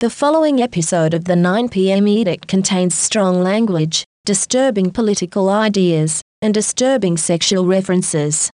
[0.00, 7.18] The following episode of the 9pm edict contains strong language, disturbing political ideas, and disturbing
[7.18, 8.50] sexual references.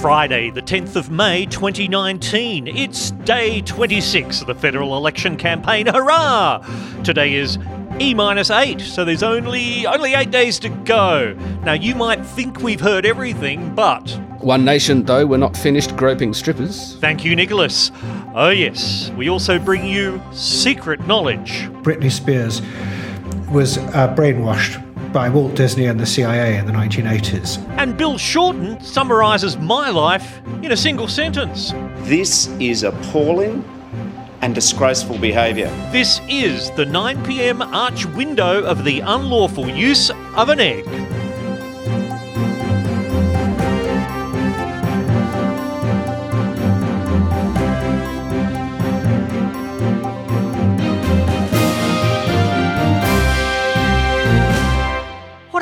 [0.00, 2.68] Friday, the 10th of May 2019.
[2.68, 5.86] It's day 26 of the federal election campaign.
[5.88, 6.58] Hurrah!
[7.02, 7.58] Today is
[7.98, 11.32] E minus 8, so there's only only 8 days to go.
[11.64, 14.06] Now you might think we've heard everything, but
[14.44, 16.96] One Nation, though, we're not finished groping strippers.
[16.96, 17.90] thank you Nicholas.
[18.34, 21.62] Oh yes, we also bring you secret knowledge.
[21.82, 22.60] Britney Spears
[23.50, 24.82] was uh, brainwashed
[25.14, 27.56] by Walt Disney and the CIA in the 1980s.
[27.78, 31.72] And Bill Shorten summarizes my life in a single sentence.
[32.00, 33.64] This is appalling
[34.42, 35.68] and disgraceful behaviour.
[35.90, 40.84] This is the 9 pm arch window of the unlawful use of an egg.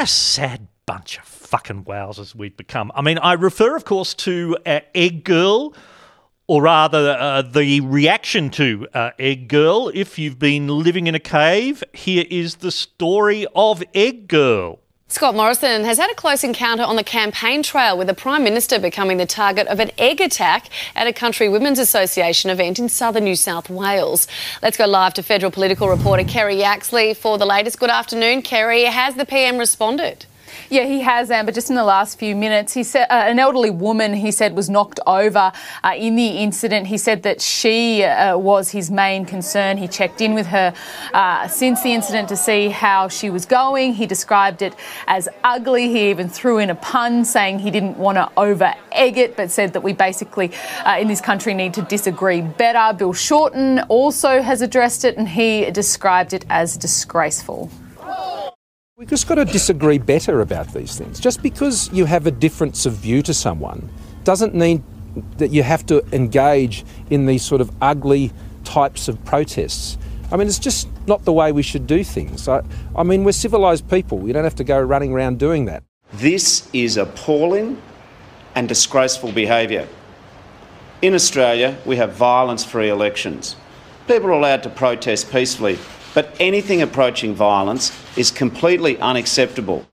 [0.03, 2.91] A sad bunch of fucking wowsers we've become.
[2.93, 5.77] I mean, I refer, of course, to uh, Egg Girl,
[6.49, 9.93] or rather, uh, the reaction to uh, Egg Girl.
[9.95, 14.81] If you've been living in a cave, here is the story of Egg Girl.
[15.13, 18.79] Scott Morrison has had a close encounter on the campaign trail with the Prime Minister
[18.79, 23.25] becoming the target of an egg attack at a Country Women's Association event in southern
[23.25, 24.27] New South Wales.
[24.63, 27.79] Let's go live to federal political reporter Kerry Yaxley for the latest.
[27.79, 28.85] Good afternoon, Kerry.
[28.85, 30.25] Has the PM responded?
[30.73, 31.53] Yeah, he has, Amber.
[31.53, 34.71] Just in the last few minutes, he said uh, an elderly woman he said was
[34.71, 35.53] knocked over
[35.85, 36.87] uh, in the incident.
[36.87, 39.77] He said that she uh, was his main concern.
[39.77, 40.73] He checked in with her
[41.13, 43.93] uh, since the incident to see how she was going.
[43.93, 44.75] He described it
[45.09, 45.91] as ugly.
[45.91, 49.51] He even threw in a pun saying he didn't want to over egg it, but
[49.51, 50.53] said that we basically
[50.87, 52.97] uh, in this country need to disagree better.
[52.97, 57.71] Bill Shorten also has addressed it, and he described it as disgraceful.
[59.03, 61.19] We've just got to disagree better about these things.
[61.19, 63.91] Just because you have a difference of view to someone
[64.23, 64.85] doesn't mean
[65.39, 68.31] that you have to engage in these sort of ugly
[68.63, 69.99] types of protests.
[70.31, 72.47] I mean, it's just not the way we should do things.
[72.47, 72.63] I,
[72.95, 74.19] I mean, we're civilised people.
[74.19, 75.83] We don't have to go running around doing that.
[76.13, 77.83] This is appalling
[78.55, 79.89] and disgraceful behaviour.
[81.03, 83.57] In Australia, we have violence free elections.
[84.07, 85.77] People are allowed to protest peacefully,
[86.15, 89.87] but anything approaching violence is completely unacceptable.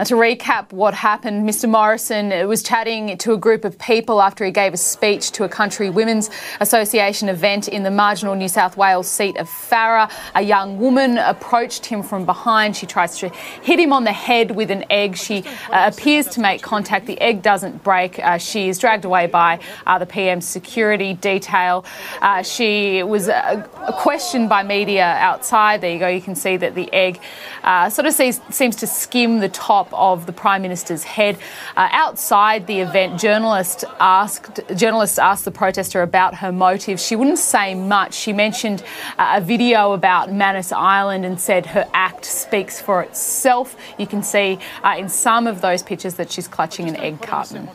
[0.00, 1.68] And to recap what happened, Mr.
[1.68, 5.48] Morrison was chatting to a group of people after he gave a speech to a
[5.50, 10.08] Country Women's Association event in the marginal New South Wales seat of Farrer.
[10.34, 12.78] A young woman approached him from behind.
[12.78, 15.18] She tries to hit him on the head with an egg.
[15.18, 17.04] She uh, appears to make contact.
[17.04, 18.18] The egg doesn't break.
[18.20, 21.84] Uh, she is dragged away by uh, the PM's security detail.
[22.22, 23.68] Uh, she was uh,
[23.98, 25.82] questioned by media outside.
[25.82, 26.08] There you go.
[26.08, 27.20] You can see that the egg
[27.64, 31.38] uh, sort of sees, seems to skim the top of the Prime Minister's head.
[31.76, 37.00] Uh, outside the event, journalists asked journalists asked the protester about her motive.
[37.00, 38.14] She wouldn't say much.
[38.14, 38.82] She mentioned
[39.18, 43.76] uh, a video about Manus Island and said her act speaks for itself.
[43.98, 47.68] You can see uh, in some of those pictures that she's clutching an egg carton.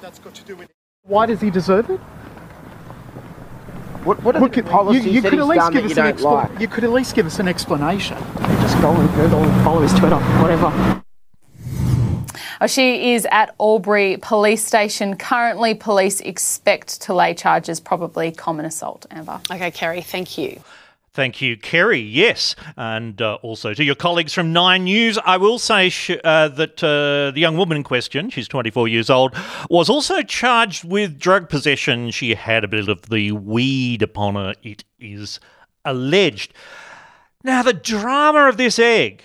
[1.04, 2.00] Why does he deserve it?
[4.06, 5.98] What, what are Look, the you, policies you that could at least give us an
[5.98, 6.60] don't like?
[6.60, 8.18] You could at least give us an explanation.
[8.62, 11.04] Just go and Google and follow his Twitter, whatever.
[12.62, 15.16] Uh, She is at Albury Police Station.
[15.16, 19.06] Currently, police expect to lay charges, probably common assault.
[19.12, 19.42] Amber.
[19.52, 20.62] Okay, Kerry, thank you.
[21.14, 22.02] Thank you, Kerry.
[22.02, 26.50] Yes, and uh, also to your colleagues from Nine News, I will say sh- uh,
[26.50, 29.34] that uh, the young woman in question, she's 24 years old,
[29.70, 32.12] was also charged with drug possession.
[32.12, 35.40] She had a bit of the weed upon her, it is
[35.86, 36.54] alleged.
[37.46, 39.24] Now, the drama of this egg,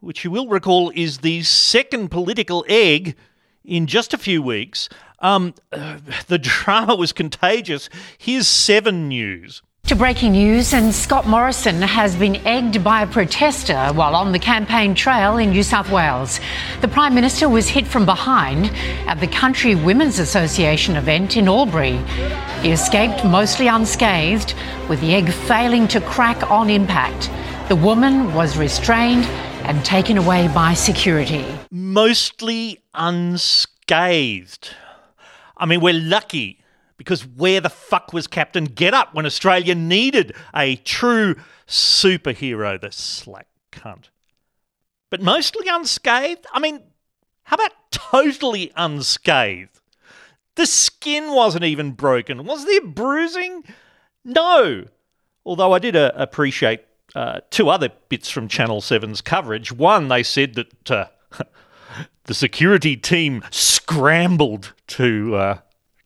[0.00, 3.16] which you will recall is the second political egg
[3.64, 4.88] in just a few weeks,
[5.20, 5.98] um, uh,
[6.28, 7.88] the drama was contagious.
[8.16, 9.62] Here's Seven News.
[9.88, 14.38] To breaking news, and Scott Morrison has been egged by a protester while on the
[14.38, 16.40] campaign trail in New South Wales.
[16.82, 18.66] The Prime Minister was hit from behind
[19.08, 21.96] at the Country Women's Association event in Albury.
[22.60, 24.52] He escaped mostly unscathed,
[24.90, 27.30] with the egg failing to crack on impact.
[27.70, 29.24] The woman was restrained
[29.68, 31.44] and taken away by security.
[31.70, 34.70] mostly unscathed.
[35.58, 36.60] I mean, we're lucky
[36.96, 41.36] because where the fuck was Captain Get Up when Australia needed a true
[41.66, 44.04] superhero, the slack cunt?
[45.10, 46.46] But mostly unscathed?
[46.50, 46.82] I mean,
[47.42, 49.80] how about totally unscathed?
[50.54, 52.44] The skin wasn't even broken.
[52.44, 53.64] Was there bruising?
[54.24, 54.86] No.
[55.44, 56.80] Although I did uh, appreciate
[57.14, 59.72] uh, two other bits from Channel 7's coverage.
[59.72, 61.06] One, they said that uh,
[62.24, 65.58] the security team scrambled to uh,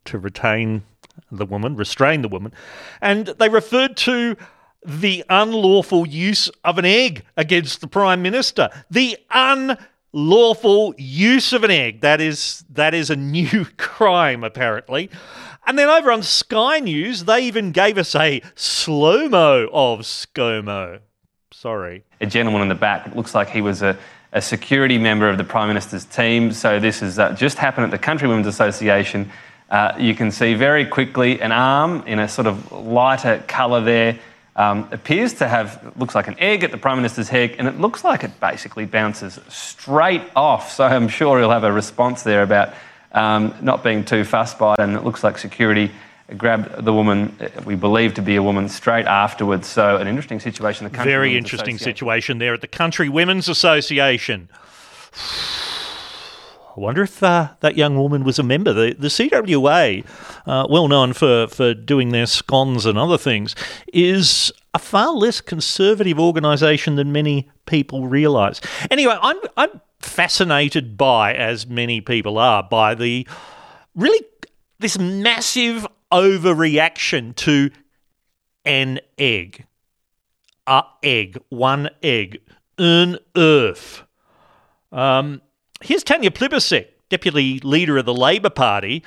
[0.05, 0.83] to retain
[1.31, 2.53] the woman, restrain the woman,
[3.01, 4.37] and they referred to
[4.85, 8.69] the unlawful use of an egg against the prime minister.
[8.91, 12.01] The unlawful use of an egg.
[12.01, 15.11] That is that is a new crime apparently.
[15.65, 21.01] And then over on Sky News, they even gave us a slow mo of ScoMo.
[21.53, 22.03] Sorry.
[22.21, 23.15] A gentleman in the back.
[23.15, 23.97] Looks like he was a,
[24.33, 26.53] a security member of the Prime Minister's team.
[26.53, 29.31] So this has uh, just happened at the Country Women's Association.
[29.71, 34.19] Uh, you can see very quickly an arm in a sort of lighter colour there.
[34.57, 37.81] Um, appears to have, looks like an egg at the Prime Minister's head, and it
[37.81, 40.73] looks like it basically bounces straight off.
[40.73, 42.75] So I'm sure he'll have a response there about
[43.13, 45.91] um, not being too fussed by it, and it looks like security
[46.37, 49.69] grabbed the woman, uh, we believe to be a woman, straight afterwards.
[49.69, 50.85] So, an interesting situation.
[50.85, 54.49] The Country Very Women's interesting situation there at the Country Women's Association.
[56.75, 58.73] I wonder if uh, that young woman was a member.
[58.73, 60.07] The, the CWA,
[60.47, 63.55] uh, well known for, for doing their scones and other things,
[63.93, 68.61] is a far less conservative organisation than many people realise.
[68.91, 73.27] Anyway, I'm, I'm fascinated by, as many people are, by the
[73.95, 74.21] really
[74.79, 77.71] this massive overreaction to
[78.65, 79.65] an egg.
[80.67, 82.41] A egg, one egg,
[82.79, 84.03] an earth.
[84.93, 85.41] Um,
[85.81, 89.03] here's Tanya Plibersek, deputy leader of the Labor Party,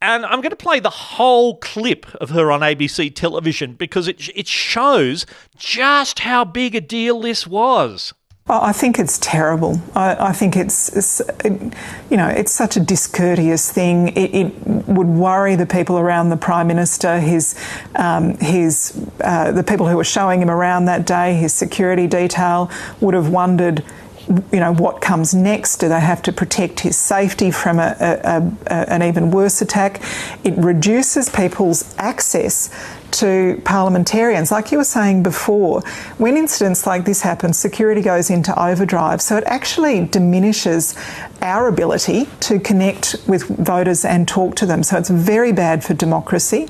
[0.00, 4.28] and I'm going to play the whole clip of her on ABC television because it
[4.34, 8.14] it shows just how big a deal this was.
[8.50, 9.80] I think it's terrible.
[9.94, 11.74] I, I think it's, it's it,
[12.10, 14.08] you know, it's such a discourteous thing.
[14.16, 17.54] It, it, would worry the people around the prime minister, his,
[17.94, 22.70] um, his, uh, the people who were showing him around that day, his security detail
[23.00, 23.84] would have wondered.
[24.28, 25.78] You know what comes next?
[25.78, 30.02] Do they have to protect his safety from a, a, a, an even worse attack?
[30.44, 32.70] It reduces people's access
[33.10, 34.50] to parliamentarians.
[34.50, 35.80] Like you were saying before,
[36.18, 39.22] when incidents like this happen, security goes into overdrive.
[39.22, 40.94] So it actually diminishes
[41.40, 44.82] our ability to connect with voters and talk to them.
[44.82, 46.68] So it's very bad for democracy.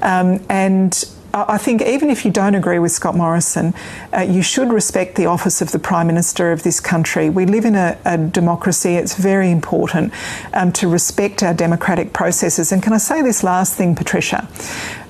[0.00, 1.04] Um, and
[1.34, 3.74] I think even if you don't agree with Scott Morrison,
[4.16, 7.28] uh, you should respect the office of the Prime Minister of this country.
[7.28, 8.94] We live in a, a democracy.
[8.94, 10.12] It's very important
[10.52, 12.70] um, to respect our democratic processes.
[12.70, 14.48] And can I say this last thing, Patricia?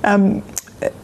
[0.02, 0.42] Um,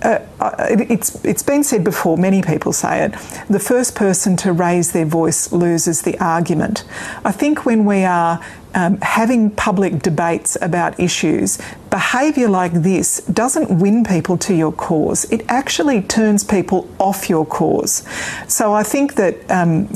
[0.00, 2.16] it's it's been said before.
[2.16, 3.12] Many people say it.
[3.48, 6.84] The first person to raise their voice loses the argument.
[7.24, 8.44] I think when we are
[8.74, 11.58] um, having public debates about issues,
[11.90, 15.24] behaviour like this doesn't win people to your cause.
[15.30, 18.04] It actually turns people off your cause.
[18.48, 19.86] So I think that um,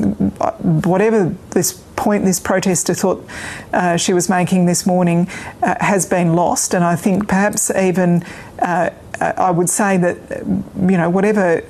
[0.83, 3.25] whatever this point this protester thought
[3.71, 5.29] uh, she was making this morning
[5.63, 8.23] uh, has been lost, and I think perhaps even.
[8.59, 8.89] Uh,
[9.21, 11.63] I would say that, you know, whatever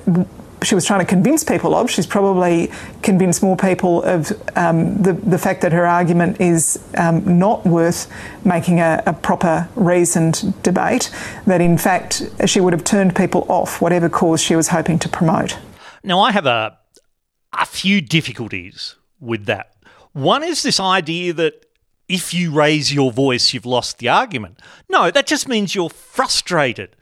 [0.62, 2.70] she was trying to convince people of, she's probably
[3.02, 8.10] convinced more people of um, the, the fact that her argument is um, not worth
[8.44, 11.10] making a, a, proper, reasoned debate,
[11.46, 15.08] that in fact she would have turned people off whatever cause she was hoping to
[15.08, 15.58] promote.
[16.02, 16.78] Now, I have a,
[17.52, 19.74] a few difficulties with that.
[20.12, 21.66] One is this idea that
[22.08, 24.60] if you raise your voice, you've lost the argument.
[24.88, 26.96] No, that just means you're frustrated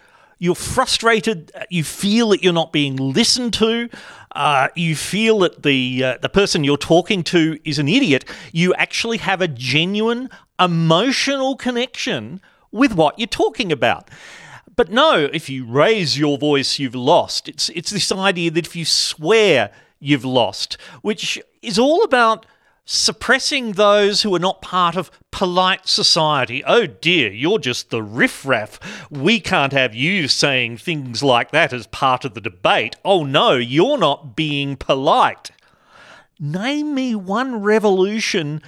[0.45, 1.51] you're frustrated.
[1.71, 3.89] You feel that you're not being listened to.
[4.33, 8.27] Uh, you feel that the uh, the person you're talking to is an idiot.
[8.53, 10.29] You actually have a genuine
[10.61, 14.11] emotional connection with what you're talking about.
[14.77, 17.49] But no, if you raise your voice, you've lost.
[17.49, 22.45] It's it's this idea that if you swear, you've lost, which is all about
[22.85, 26.62] suppressing those who are not part of polite society.
[26.64, 29.09] Oh dear, you're just the riffraff.
[29.11, 32.97] We can't have you saying things like that as part of the debate.
[33.05, 35.50] Oh no, you're not being polite.
[36.38, 38.61] Name me one revolution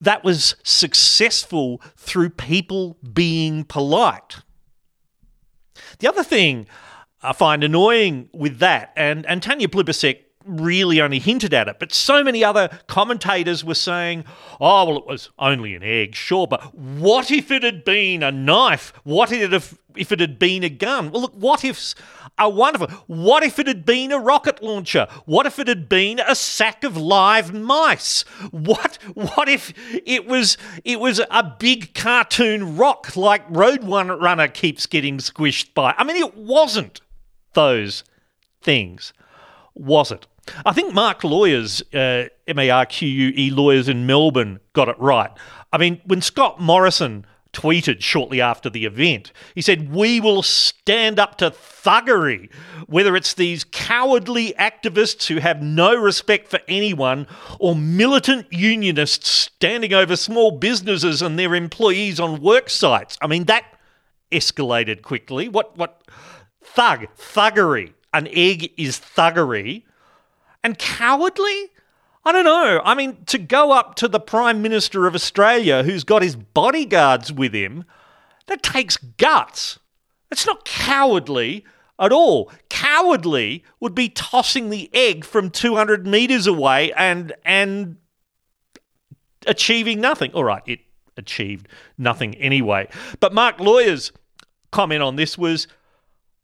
[0.00, 4.36] that was successful through people being polite.
[5.98, 6.66] The other thing
[7.22, 11.78] I find annoying with that, and, and Tanya Plibersek really only hinted at it.
[11.78, 14.24] But so many other commentators were saying,
[14.60, 18.32] oh, well, it was only an egg, sure, but what if it had been a
[18.32, 18.92] knife?
[19.04, 21.10] What if, it had been a gun?
[21.10, 21.94] Well, look, what ifs
[22.38, 22.88] are wonderful.
[23.06, 25.08] What if it had been a rocket launcher?
[25.26, 28.22] What if it had been a sack of live mice?
[28.50, 29.72] What what if
[30.06, 35.94] it was it was a big cartoon rock like Road Runner keeps getting squished by?
[35.98, 37.00] I mean, it wasn't
[37.54, 38.04] those
[38.62, 39.12] things,
[39.74, 40.26] was it?
[40.64, 44.88] I think Marque Lawyers, uh, M A R Q U E Lawyers in Melbourne, got
[44.88, 45.30] it right.
[45.72, 49.32] I mean, when Scott Morrison tweeted shortly after the event.
[49.54, 52.52] He said, We will stand up to thuggery,
[52.86, 57.26] whether it's these cowardly activists who have no respect for anyone
[57.58, 63.16] or militant unionists standing over small businesses and their employees on work sites.
[63.20, 63.64] I mean, that
[64.30, 65.48] escalated quickly.
[65.48, 66.02] What, what,
[66.62, 67.94] thug, thuggery.
[68.12, 69.84] An egg is thuggery.
[70.68, 71.70] And cowardly?
[72.26, 72.82] I don't know.
[72.84, 77.32] I mean, to go up to the Prime Minister of Australia who's got his bodyguards
[77.32, 77.84] with him,
[78.48, 79.78] that takes guts.
[80.30, 81.64] It's not cowardly
[81.98, 82.52] at all.
[82.68, 87.96] Cowardly would be tossing the egg from 200 metres away and and
[89.46, 90.32] achieving nothing.
[90.34, 90.80] All right, it
[91.16, 92.90] achieved nothing anyway.
[93.20, 94.12] But Marque Lawyer's
[94.70, 95.66] comment on this was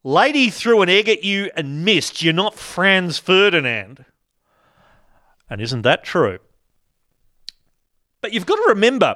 [0.06, 2.22] Lady threw an egg at you and missed.
[2.22, 4.04] You're not Franz Ferdinand.
[5.54, 6.40] And isn't that true?
[8.20, 9.14] But you've got to remember,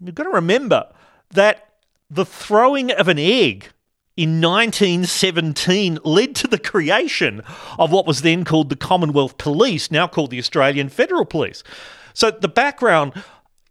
[0.00, 0.86] you've got to remember
[1.30, 1.68] that
[2.08, 3.70] the throwing of an egg
[4.16, 7.42] in 1917 led to the creation
[7.76, 11.64] of what was then called the Commonwealth Police, now called the Australian Federal Police.
[12.12, 13.12] So the background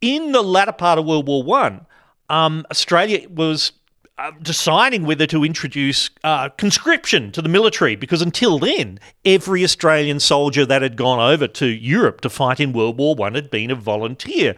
[0.02, 1.86] in the latter part of World War One,
[2.30, 3.72] um, Australia was
[4.18, 10.20] uh, deciding whether to introduce uh, conscription to the military because until then, every Australian
[10.20, 13.72] soldier that had gone over to Europe to fight in World War One had been
[13.72, 14.56] a volunteer.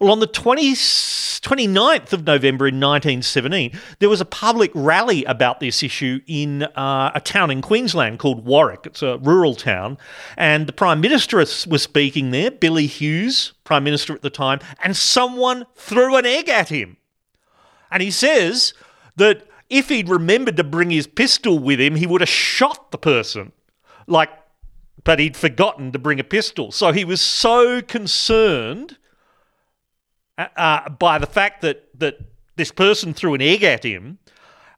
[0.00, 5.60] Well, on the 20, 29th of November in 1917, there was a public rally about
[5.60, 8.86] this issue in uh, a town in Queensland called Warwick.
[8.86, 9.98] It's a rural town.
[10.36, 14.96] And the Prime Minister was speaking there, Billy Hughes, Prime Minister at the time, and
[14.96, 16.96] someone threw an egg at him.
[17.90, 18.74] And he says
[19.16, 22.98] that if he'd remembered to bring his pistol with him, he would have shot the
[22.98, 23.52] person.
[24.06, 24.30] Like,
[25.04, 26.72] but he'd forgotten to bring a pistol.
[26.72, 28.98] So he was so concerned
[30.38, 32.18] uh, uh, by the fact that, that
[32.56, 34.18] this person threw an egg at him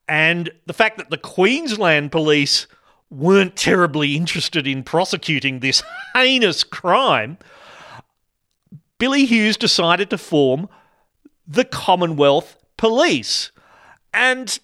[0.08, 2.66] and the fact that the Queensland police
[3.10, 5.82] weren't terribly interested in prosecuting this
[6.14, 7.38] heinous crime,
[8.98, 10.68] Billy Hughes decided to form
[11.46, 13.52] the Commonwealth Police.
[14.16, 14.58] And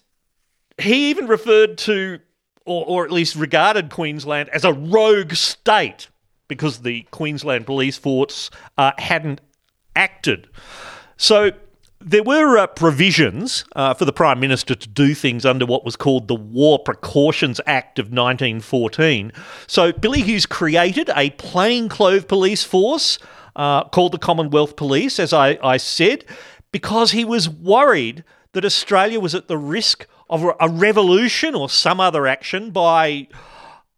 [0.81, 2.19] he even referred to,
[2.65, 6.09] or, or at least regarded Queensland as a rogue state
[6.47, 9.39] because the Queensland Police Force uh, hadn't
[9.95, 10.49] acted.
[11.17, 11.51] So
[12.01, 15.95] there were uh, provisions uh, for the Prime Minister to do things under what was
[15.95, 19.31] called the War Precautions Act of 1914.
[19.67, 23.19] So Billy Hughes created a plainclothes police force
[23.55, 26.25] uh, called the Commonwealth Police, as I, I said,
[26.71, 31.99] because he was worried that Australia was at the risk of a revolution or some
[31.99, 33.27] other action by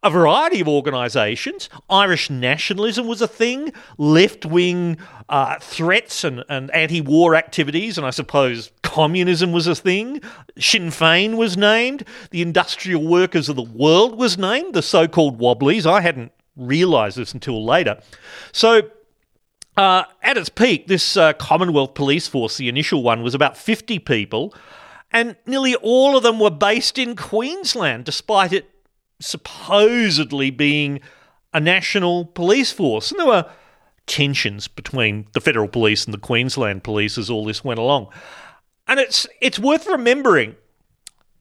[0.05, 1.67] a variety of organisations.
[1.89, 4.97] Irish nationalism was a thing, left wing
[5.29, 10.21] uh, threats and, and anti war activities, and I suppose communism was a thing.
[10.59, 12.05] Sinn Féin was named.
[12.29, 15.87] The Industrial Workers of the World was named, the so called Wobblies.
[15.87, 17.99] I hadn't realised this until later.
[18.51, 18.83] So
[19.77, 23.99] uh, at its peak, this uh, Commonwealth Police Force, the initial one, was about 50
[23.99, 24.53] people,
[25.11, 28.69] and nearly all of them were based in Queensland, despite it
[29.19, 30.99] supposedly being
[31.53, 33.11] a national police force.
[33.11, 33.49] And there were
[34.07, 38.09] tensions between the federal police and the Queensland police as all this went along.
[38.87, 40.55] And it's it's worth remembering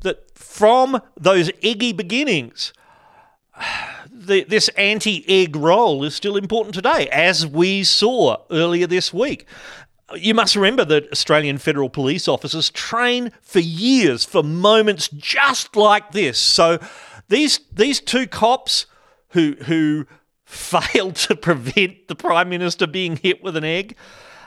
[0.00, 2.73] that from those eggy beginnings,
[4.26, 9.47] the, this anti egg role is still important today, as we saw earlier this week.
[10.14, 16.12] You must remember that Australian federal police officers train for years for moments just like
[16.12, 16.38] this.
[16.38, 16.78] So
[17.28, 18.87] these these two cops
[19.28, 20.07] who who
[20.45, 23.97] failed to prevent the prime minister being hit with an egg,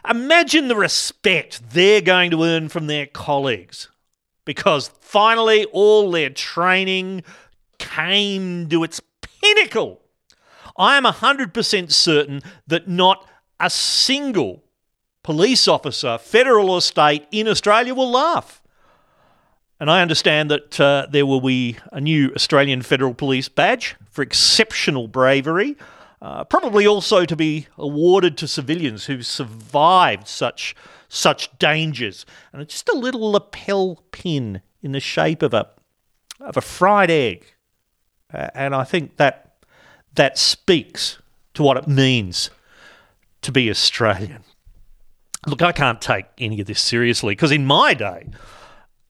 [0.07, 3.89] imagine the respect they're going to earn from their colleagues
[4.45, 7.23] because finally all their training
[7.77, 9.01] came to its
[9.53, 10.01] pinnacle.
[10.77, 13.27] I am 100% certain that not
[13.59, 14.63] a single
[15.23, 18.61] police officer, federal or state, in Australia will laugh.
[19.79, 24.21] And I understand that uh, there will be a new Australian Federal Police badge for
[24.21, 25.75] exceptional bravery.
[26.19, 30.75] Uh, probably also to be awarded to civilians who've survived such
[31.09, 32.25] such dangers.
[32.51, 35.69] And it's just a little lapel pin in the shape of a
[36.39, 37.53] of a fried egg,
[38.31, 39.55] and I think that
[40.15, 41.19] that speaks
[41.53, 42.49] to what it means
[43.41, 44.43] to be Australian.
[45.45, 48.27] Look, I can't take any of this seriously because in my day,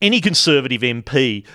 [0.01, 1.45] any Conservative MP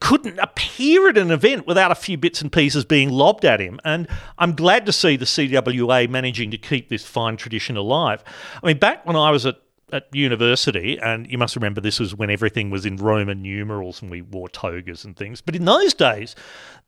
[0.00, 3.78] couldn't appear at an event without a few bits and pieces being lobbed at him.
[3.84, 8.24] And I'm glad to see the CWA managing to keep this fine tradition alive.
[8.62, 9.60] I mean, back when I was at
[9.92, 14.10] at university, and you must remember this was when everything was in Roman numerals and
[14.10, 15.40] we wore togas and things.
[15.40, 16.34] But in those days,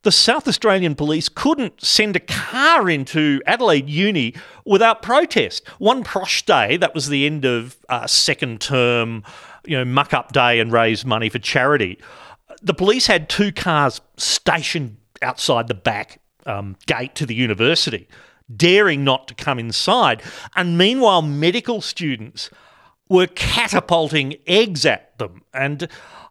[0.03, 4.35] the South Australian police couldn't send a car into Adelaide Uni
[4.65, 5.67] without protest.
[5.79, 9.23] One prosh day, that was the end of uh, second term,
[9.67, 11.99] you know, muck up day and raise money for charity.
[12.63, 18.09] The police had two cars stationed outside the back um, gate to the university,
[18.55, 20.23] daring not to come inside.
[20.55, 22.51] And meanwhile, medical students
[23.09, 25.43] were catapulting eggs at them.
[25.53, 25.89] And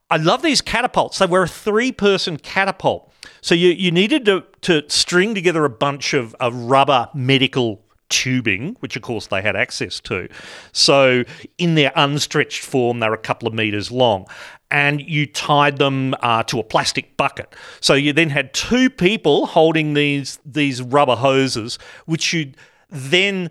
[0.09, 1.19] I love these catapults.
[1.19, 3.11] They were a three person catapult.
[3.41, 8.77] So you, you needed to, to string together a bunch of, of rubber medical tubing,
[8.79, 10.27] which of course they had access to.
[10.71, 11.23] So
[11.57, 14.27] in their unstretched form, they were a couple of meters long.
[14.69, 17.55] And you tied them uh, to a plastic bucket.
[17.79, 22.53] So you then had two people holding these these rubber hoses, which you
[22.89, 23.49] then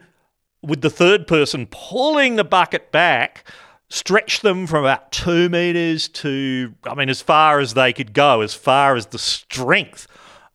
[0.63, 3.45] with the third person pulling the bucket back,
[3.89, 8.41] stretch them from about two meters to, I mean, as far as they could go,
[8.41, 10.07] as far as the strength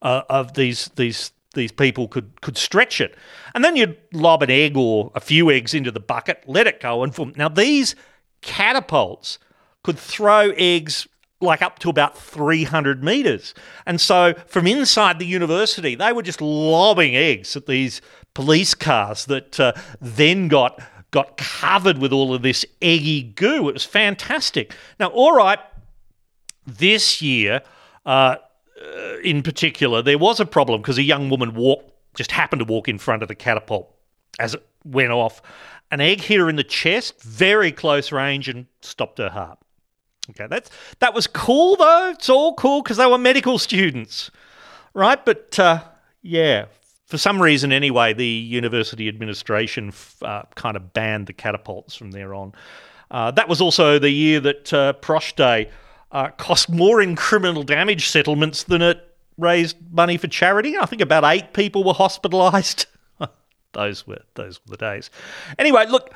[0.02, 3.16] uh, of these these these people could could stretch it,
[3.56, 6.80] and then you'd lob an egg or a few eggs into the bucket, let it
[6.80, 7.34] go, and form.
[7.36, 7.96] Now these
[8.42, 9.40] catapults
[9.84, 11.08] could throw eggs
[11.40, 13.54] like up to about 300 meters.
[13.86, 18.02] And so from inside the university, they were just lobbing eggs at these
[18.38, 20.79] police cars that uh, then got
[21.10, 23.67] got covered with all of this eggy goo.
[23.67, 24.75] It was fantastic.
[25.00, 25.58] Now, all right,
[26.67, 27.63] this year
[28.06, 28.36] uh,
[28.79, 32.65] uh in particular, there was a problem because a young woman walked, just happened to
[32.65, 33.91] walk in front of the catapult
[34.38, 35.41] as it went off.
[35.89, 39.58] An egg hit her in the chest, very close range, and stopped her heart.
[40.29, 42.12] Okay, that's that was cool though.
[42.12, 44.29] It's all cool because they were medical students,
[44.94, 45.25] right?
[45.25, 45.86] But uh,
[46.22, 46.65] yeah,
[47.08, 52.34] for some reason, anyway, the university administration uh, kind of banned the catapults from there
[52.34, 52.54] on.
[53.10, 55.70] Uh, that was also the year that uh, Prosh Day
[56.12, 59.02] uh, cost more in criminal damage settlements than it
[59.38, 60.78] raised money for charity.
[60.78, 62.88] I think about eight people were hospitalised.
[63.72, 65.10] those were those were the days.
[65.58, 66.13] Anyway, look.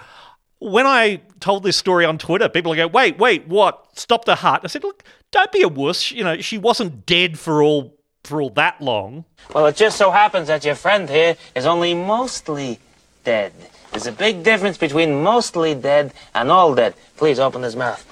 [0.63, 3.97] When I told this story on Twitter, people go, "Wait, wait, what?
[3.97, 6.12] Stop the heart!" I said, "Look, don't be a wuss.
[6.12, 9.25] You know, she wasn't dead for all for all that long.
[9.53, 12.79] Well, it just so happens that your friend here is only mostly
[13.23, 13.53] dead.
[13.91, 16.93] There's a big difference between mostly dead and all dead.
[17.17, 18.07] Please open his mouth.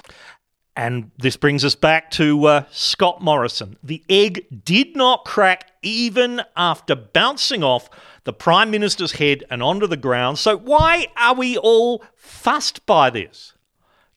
[0.76, 3.76] And this brings us back to uh, Scott Morrison.
[3.82, 7.90] The egg did not crack even after bouncing off
[8.24, 10.38] the Prime Minister's head and onto the ground.
[10.38, 13.54] So, why are we all fussed by this?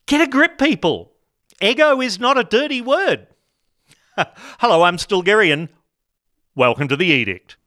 [0.05, 1.11] Get a grip, people.
[1.61, 3.27] Ego is not a dirty word.
[4.59, 5.69] Hello, I'm Stilgherrian.
[6.55, 7.57] Welcome to the Edict.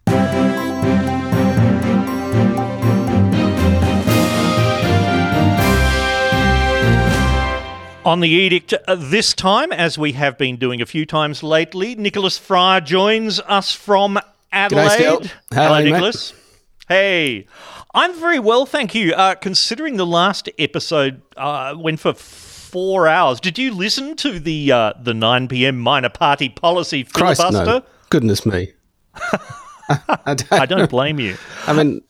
[8.04, 11.96] On the edict uh, this time, as we have been doing a few times lately,
[11.96, 14.20] Nicholas Fryer joins us from
[14.52, 15.00] Adelaide.
[15.00, 15.20] Hello,
[15.50, 16.32] Hello, Nicholas.
[16.32, 16.40] Mate.
[16.86, 17.46] Hey,
[17.92, 19.14] I'm very well, thank you.
[19.14, 24.70] Uh, considering the last episode uh, went for four hours, did you listen to the
[24.70, 25.76] uh, the 9 p.m.
[25.76, 27.42] minor party policy filibuster?
[27.42, 27.82] Christ, no.
[28.10, 28.75] Goodness me.
[29.88, 31.36] I, don't I don't blame you.
[31.66, 32.02] I mean,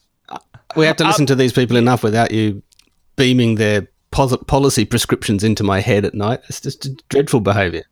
[0.76, 2.62] we have to listen to these people enough without you
[3.16, 6.40] beaming their policy prescriptions into my head at night.
[6.48, 7.84] It's just dreadful behaviour.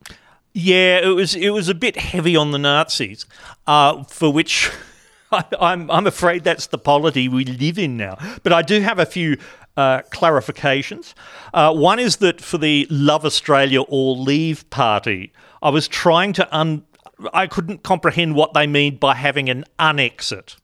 [0.52, 3.26] Yeah, it was it was a bit heavy on the Nazis,
[3.66, 4.70] uh, for which
[5.32, 8.16] I, am I'm, I'm afraid that's the polity we live in now.
[8.42, 9.36] But I do have a few
[9.76, 11.14] uh, clarifications.
[11.52, 16.56] Uh, one is that for the Love Australia or Leave party, I was trying to
[16.56, 16.84] un-
[17.32, 20.56] I couldn't comprehend what they mean by having an unexit.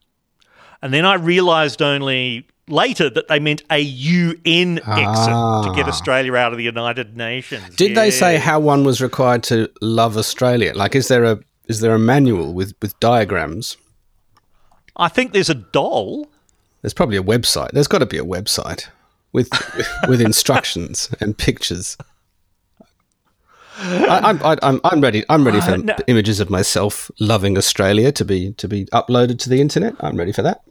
[0.82, 5.62] And then I realised only later that they meant a UN exit ah.
[5.62, 5.88] to get ah.
[5.88, 7.76] Australia out of the United Nations.
[7.76, 8.02] Did yeah.
[8.02, 10.72] they say how one was required to love Australia?
[10.74, 13.76] Like, is there a is there a manual with with diagrams?
[14.96, 16.28] I think there's a doll.
[16.82, 17.72] There's probably a website.
[17.72, 18.88] There's got to be a website
[19.32, 19.48] with
[20.08, 21.96] with instructions and pictures.
[23.80, 25.24] I, am I'm I'm ready.
[25.28, 25.96] I'm ready for uh, no.
[26.06, 29.94] images of myself loving Australia to be to be uploaded to the internet.
[30.00, 30.62] I'm ready for that.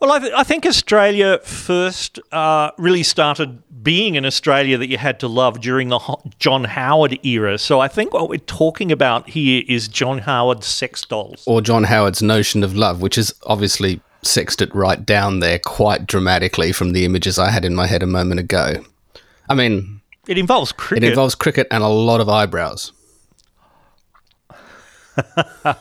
[0.00, 4.96] Well, I, th- I think Australia first uh, really started being an Australia that you
[4.96, 7.58] had to love during the Ho- John Howard era.
[7.58, 11.42] So I think what we're talking about here is John Howard's sex dolls.
[11.48, 16.06] Or John Howard's notion of love, which is obviously sexed it right down there quite
[16.06, 18.84] dramatically from the images I had in my head a moment ago.
[19.48, 19.97] I mean,
[20.28, 21.04] It involves cricket.
[21.04, 22.92] it involves cricket and a lot of eyebrows.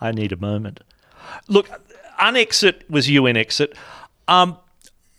[0.00, 0.80] I need a moment.
[1.48, 1.68] Look,
[2.20, 3.74] unexit was UN exit.
[4.28, 4.56] Um,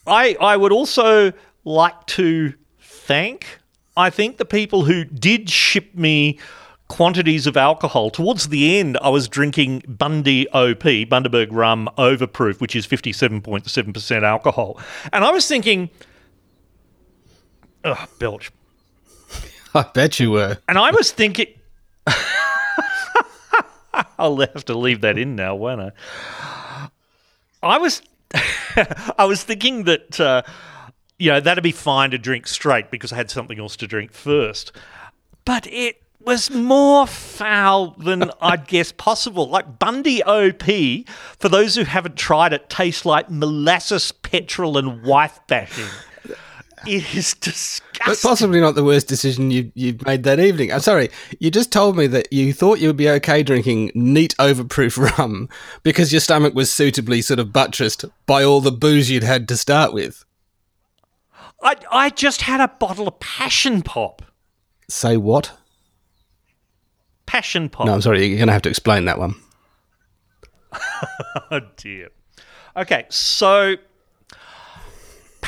[0.07, 1.33] I I would also
[1.65, 3.59] like to thank
[3.99, 6.39] I think the people who did ship me
[6.87, 8.09] quantities of alcohol.
[8.09, 14.79] Towards the end, I was drinking Bundy OP, Bundaberg Rum Overproof, which is 57.7% alcohol.
[15.11, 15.89] And I was thinking,
[17.83, 18.51] ugh, belch.
[19.73, 20.57] I bet you were.
[20.67, 21.47] And I was thinking,
[24.17, 26.89] I'll have to leave that in now, won't I?
[27.61, 28.01] I was,
[29.17, 30.41] I was thinking that, uh,
[31.17, 34.13] you know, that'd be fine to drink straight because I had something else to drink
[34.13, 34.71] first.
[35.45, 39.47] But it was more foul than I'd guess possible.
[39.49, 40.63] Like Bundy OP,
[41.37, 45.87] for those who haven't tried it, tastes like molasses, petrol, and wife bashing.
[46.87, 48.05] It is disgusting.
[48.05, 50.71] But possibly not the worst decision you, you've made that evening.
[50.71, 54.33] I'm sorry, you just told me that you thought you would be okay drinking neat
[54.39, 55.49] overproof rum
[55.83, 59.57] because your stomach was suitably sort of buttressed by all the booze you'd had to
[59.57, 60.23] start with.
[61.61, 64.21] I, I just had a bottle of passion pop.
[64.87, 65.51] Say what?
[67.25, 67.85] Passion pop.
[67.87, 69.35] No, I'm sorry, you're going to have to explain that one.
[71.51, 72.09] oh dear.
[72.77, 73.75] Okay, so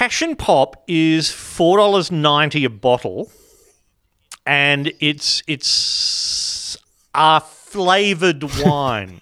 [0.01, 3.31] Passion Pop is four dollars ninety a bottle,
[4.47, 6.75] and it's it's
[7.13, 9.21] a flavored wine.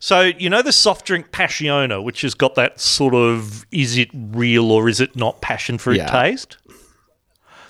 [0.00, 4.08] so you know the soft drink Passiona, which has got that sort of is it
[4.12, 6.06] real or is it not passion fruit Yeah.
[6.06, 6.56] taste.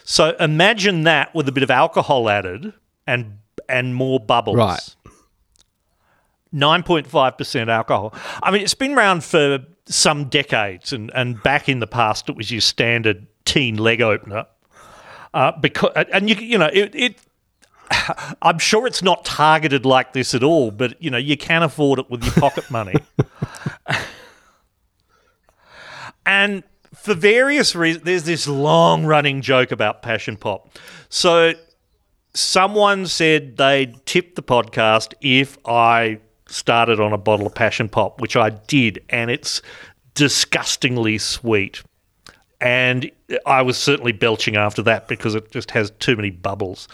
[0.05, 2.73] So imagine that with a bit of alcohol added
[3.07, 4.57] and and more bubbles.
[4.57, 4.97] Right.
[6.55, 8.15] 9.5% alcohol.
[8.43, 12.37] I mean, it's been around for some decades, and, and back in the past, it
[12.37, 14.47] was your standard teen leg opener.
[15.35, 17.19] Uh, because and you you know it, it
[18.43, 21.99] I'm sure it's not targeted like this at all, but you know you can afford
[21.99, 22.95] it with your pocket money.
[26.27, 26.63] and
[26.95, 30.79] for various reasons, there's this long running joke about Passion Pop.
[31.09, 31.53] So
[32.35, 38.21] someone said they'd tip the podcast if I started on a bottle of Passion Pop,
[38.21, 39.63] which I did, and it's
[40.15, 41.83] disgustingly sweet.
[42.61, 43.11] And
[43.47, 46.89] I was certainly belching after that because it just has too many bubbles.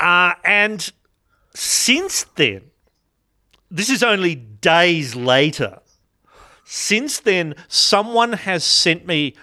[0.00, 0.90] Uh, and
[1.54, 2.62] since then,
[3.70, 5.80] this is only days later.
[6.64, 9.34] Since then, someone has sent me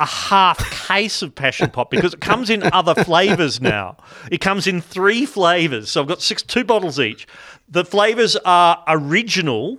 [0.00, 0.58] a half
[0.88, 3.96] case of passion pop because it comes in other flavors now.
[4.30, 5.90] It comes in three flavors.
[5.90, 7.28] So I've got six two bottles each.
[7.68, 9.78] The flavors are original,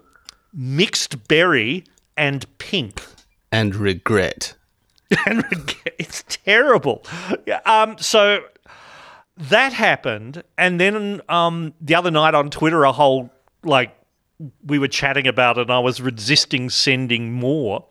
[0.53, 1.83] mixed berry,
[2.15, 3.01] and pink.
[3.51, 4.53] And regret.
[5.25, 5.95] and regret.
[5.97, 7.03] it's terrible.
[7.45, 8.43] Yeah, Um, so
[9.37, 13.31] that happened, and then um, the other night on Twitter, a whole
[13.63, 13.95] like
[14.65, 17.85] we were chatting about it, and I was resisting sending more.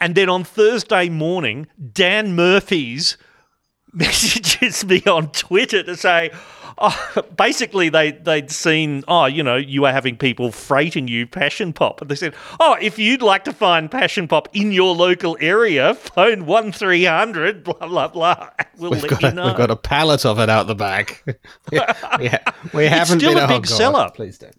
[0.00, 3.16] And then on Thursday morning, Dan Murphy's
[3.92, 6.30] messages me on Twitter to say,
[6.78, 11.72] oh, basically they they'd seen, oh, you know, you were having people freighting you passion
[11.72, 15.36] pop, and they said, oh, if you'd like to find passion pop in your local
[15.40, 18.50] area, phone one three hundred blah blah blah.
[18.78, 19.46] We'll We've let got, you a, know.
[19.46, 21.22] we've got a pallet of it out the back.
[21.70, 21.80] we,
[22.18, 22.30] we,
[22.72, 24.10] we haven't it's still been a oh, big God, seller.
[24.14, 24.56] Please don't.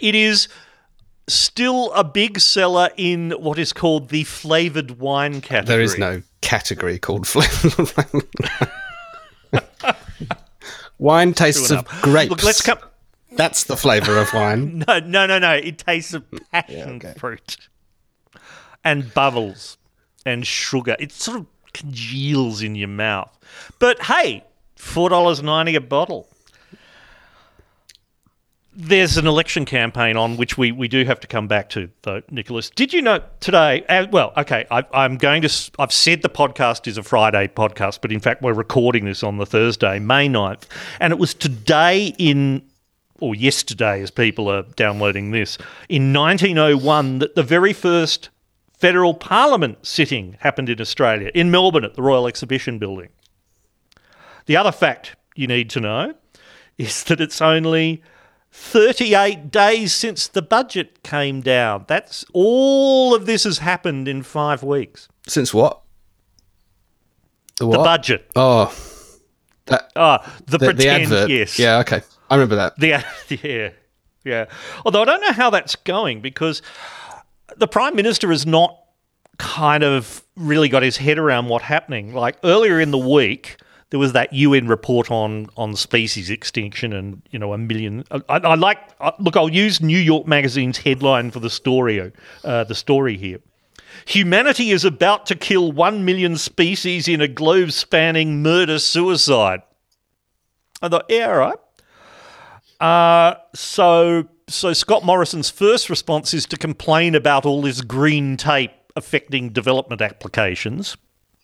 [0.00, 0.48] It is
[1.34, 5.76] still a big seller in what is called the flavored wine category.
[5.76, 7.86] There is no category called flavor.
[9.82, 9.98] wine
[10.98, 12.30] wine tastes of grapes.
[12.30, 12.78] Look, let's come.
[13.32, 14.84] That's the flavour of wine.
[14.88, 15.52] No, no, no, no.
[15.54, 17.56] It tastes of passion fruit
[18.84, 19.78] and bubbles
[20.26, 20.96] and sugar.
[20.98, 23.30] It sort of congeals in your mouth.
[23.78, 24.44] But hey,
[24.76, 26.28] four dollars ninety a bottle.
[28.74, 32.22] There's an election campaign on which we, we do have to come back to, though,
[32.30, 32.70] Nicholas.
[32.70, 33.84] Did you know today?
[33.86, 35.70] Uh, well, okay, I, I'm going to.
[35.78, 39.36] I've said the podcast is a Friday podcast, but in fact, we're recording this on
[39.36, 40.62] the Thursday, May 9th.
[41.00, 42.62] And it was today in,
[43.20, 45.58] or yesterday, as people are downloading this,
[45.90, 48.30] in 1901 that the very first
[48.78, 53.10] federal parliament sitting happened in Australia, in Melbourne at the Royal Exhibition Building.
[54.46, 56.14] The other fact you need to know
[56.78, 58.02] is that it's only
[58.52, 61.86] 38 days since the budget came down.
[61.88, 65.08] That's all of this has happened in five weeks.
[65.26, 65.80] Since what?
[67.58, 67.78] The, what?
[67.78, 68.30] the budget.
[68.36, 68.74] Oh.
[69.66, 70.76] That, oh, the, the, pretend,
[71.10, 71.30] the advert.
[71.30, 71.58] yes.
[71.58, 72.02] Yeah, okay.
[72.28, 72.78] I remember that.
[72.78, 73.02] The,
[73.42, 73.70] yeah,
[74.24, 74.46] yeah.
[74.84, 76.60] Although I don't know how that's going because
[77.56, 78.78] the Prime Minister has not
[79.38, 82.12] kind of really got his head around what's happening.
[82.14, 83.56] Like earlier in the week,
[83.92, 88.04] there was that UN report on on species extinction, and you know a million.
[88.10, 88.78] I, I like
[89.18, 89.36] look.
[89.36, 92.10] I'll use New York Magazine's headline for the story.
[92.42, 93.38] Uh, the story here.
[94.06, 99.60] Humanity is about to kill one million species in a globe-spanning murder suicide.
[100.80, 101.58] I thought, yeah, all right.
[102.80, 108.72] Uh, so so Scott Morrison's first response is to complain about all this green tape
[108.96, 110.96] affecting development applications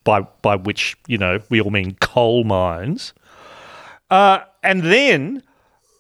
[0.09, 3.13] by by which you know we all mean coal mines.
[4.11, 5.43] Uh, and then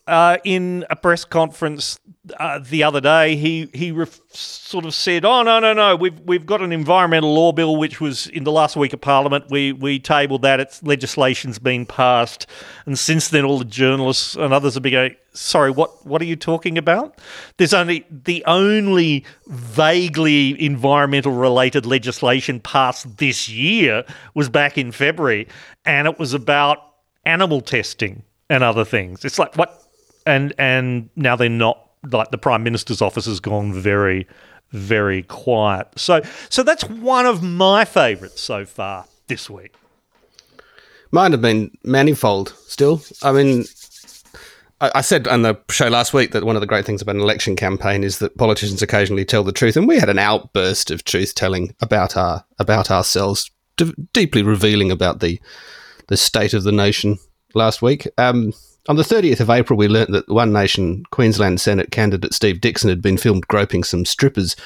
[0.09, 2.01] uh, in a press conference
[2.39, 6.19] uh, the other day, he he ref- sort of said, "Oh no, no, no, we've
[6.21, 9.47] we've got an environmental law bill which was in the last week of Parliament.
[9.51, 10.61] We we tabled that.
[10.61, 12.47] Its legislation's been passed,
[12.87, 16.27] and since then, all the journalists and others have been going, sorry, what what are
[16.27, 17.19] you talking about?
[17.59, 25.49] There's only the only vaguely environmental related legislation passed this year was back in February,
[25.85, 26.79] and it was about
[27.27, 29.25] animal testing and other things.
[29.25, 29.88] It's like what
[30.29, 34.27] and and now they're not like the prime minister's office has gone very
[34.71, 35.89] very quiet.
[35.97, 39.75] So so that's one of my favorites so far this week.
[41.11, 43.03] Mine have been manifold still.
[43.23, 43.65] I mean,
[44.81, 47.23] I, said on the show last week that one of the great things about an
[47.23, 51.05] election campaign is that politicians occasionally tell the truth, and we had an outburst of
[51.05, 55.41] truth telling about our about ourselves, d- deeply revealing about the
[56.09, 57.19] the state of the nation
[57.55, 58.07] last week.
[58.19, 58.53] Um,
[58.89, 62.89] on the 30th of April, we learnt that One Nation Queensland Senate candidate Steve Dixon
[62.89, 64.57] had been filmed groping some strippers,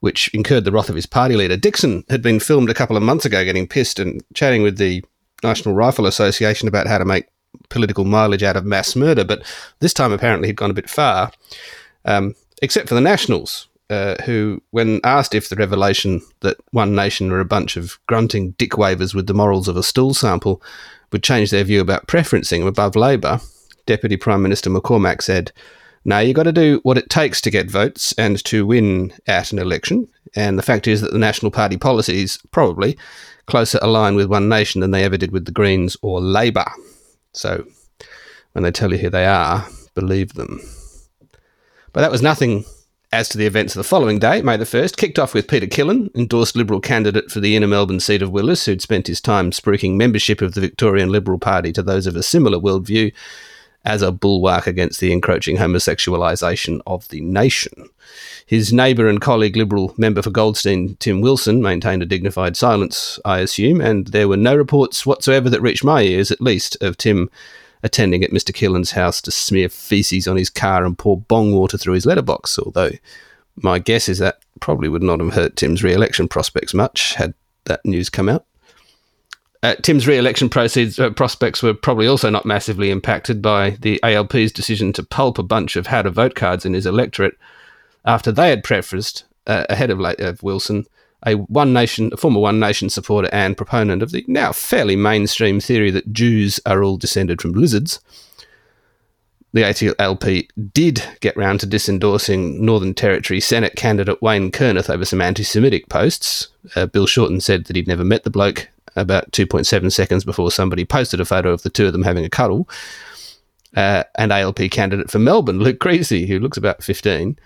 [0.00, 1.56] which incurred the wrath of his party leader.
[1.56, 5.04] Dixon had been filmed a couple of months ago getting pissed and chatting with the
[5.42, 7.26] National Rifle Association about how to make
[7.68, 9.42] political mileage out of mass murder, but
[9.80, 11.30] this time apparently he'd gone a bit far,
[12.06, 17.30] um, except for the Nationals, uh, who, when asked if the revelation that One Nation
[17.30, 20.62] were a bunch of grunting dick wavers with the morals of a stool sample
[21.12, 23.40] would change their view about preferencing above Labor,
[23.88, 25.50] Deputy Prime Minister McCormack said,
[26.04, 29.50] "Now you've got to do what it takes to get votes and to win at
[29.50, 30.06] an election.
[30.36, 32.98] And the fact is that the National Party policies probably
[33.46, 36.70] closer align with One Nation than they ever did with the Greens or Labor.
[37.32, 37.64] So
[38.52, 40.60] when they tell you who they are, believe them.
[41.92, 42.66] But that was nothing
[43.10, 45.66] as to the events of the following day, May the 1st, kicked off with Peter
[45.66, 49.50] Killin, endorsed Liberal candidate for the inner Melbourne seat of Willis, who'd spent his time
[49.50, 53.10] spruiking membership of the Victorian Liberal Party to those of a similar worldview
[53.88, 57.88] as a bulwark against the encroaching homosexualisation of the nation.
[58.44, 63.40] His neighbour and colleague, Liberal member for Goldstein, Tim Wilson, maintained a dignified silence, I
[63.40, 67.30] assume, and there were no reports whatsoever that reached my ears, at least, of Tim
[67.82, 68.52] attending at Mr.
[68.52, 72.58] Killin's house to smear feces on his car and pour bong water through his letterbox,
[72.58, 72.90] although
[73.56, 77.34] my guess is that probably would not have hurt Tim's re election prospects much had
[77.64, 78.44] that news come out.
[79.62, 84.52] Uh, Tim's re-election proceeds, uh, prospects were probably also not massively impacted by the ALP's
[84.52, 87.36] decision to pulp a bunch of how to vote cards in his electorate
[88.04, 90.86] after they had prefaced uh, ahead of, of Wilson
[91.26, 95.60] a One Nation, a former One Nation supporter and proponent of the now fairly mainstream
[95.60, 98.00] theory that Jews are all descended from lizards.
[99.54, 105.22] The ALP did get round to disendorsing Northern Territory Senate candidate Wayne Kurnorth over some
[105.22, 106.48] anti Semitic posts.
[106.76, 110.84] Uh, Bill Shorten said that he'd never met the bloke about 2.7 seconds before somebody
[110.84, 112.68] posted a photo of the two of them having a cuddle.
[113.76, 117.38] Uh, and ALP candidate for Melbourne, Luke Creasey, who looks about 15,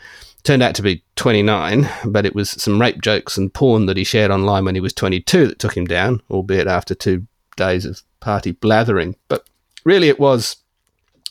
[0.45, 4.05] turned out to be 29, but it was some rape jokes and porn that he
[4.05, 8.03] shared online when he was 22 that took him down, albeit after two days of
[8.21, 9.17] party blathering.
[9.29, 9.49] But
[9.85, 10.57] really, it was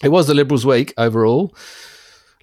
[0.03, 1.55] it was the Liberals' week overall.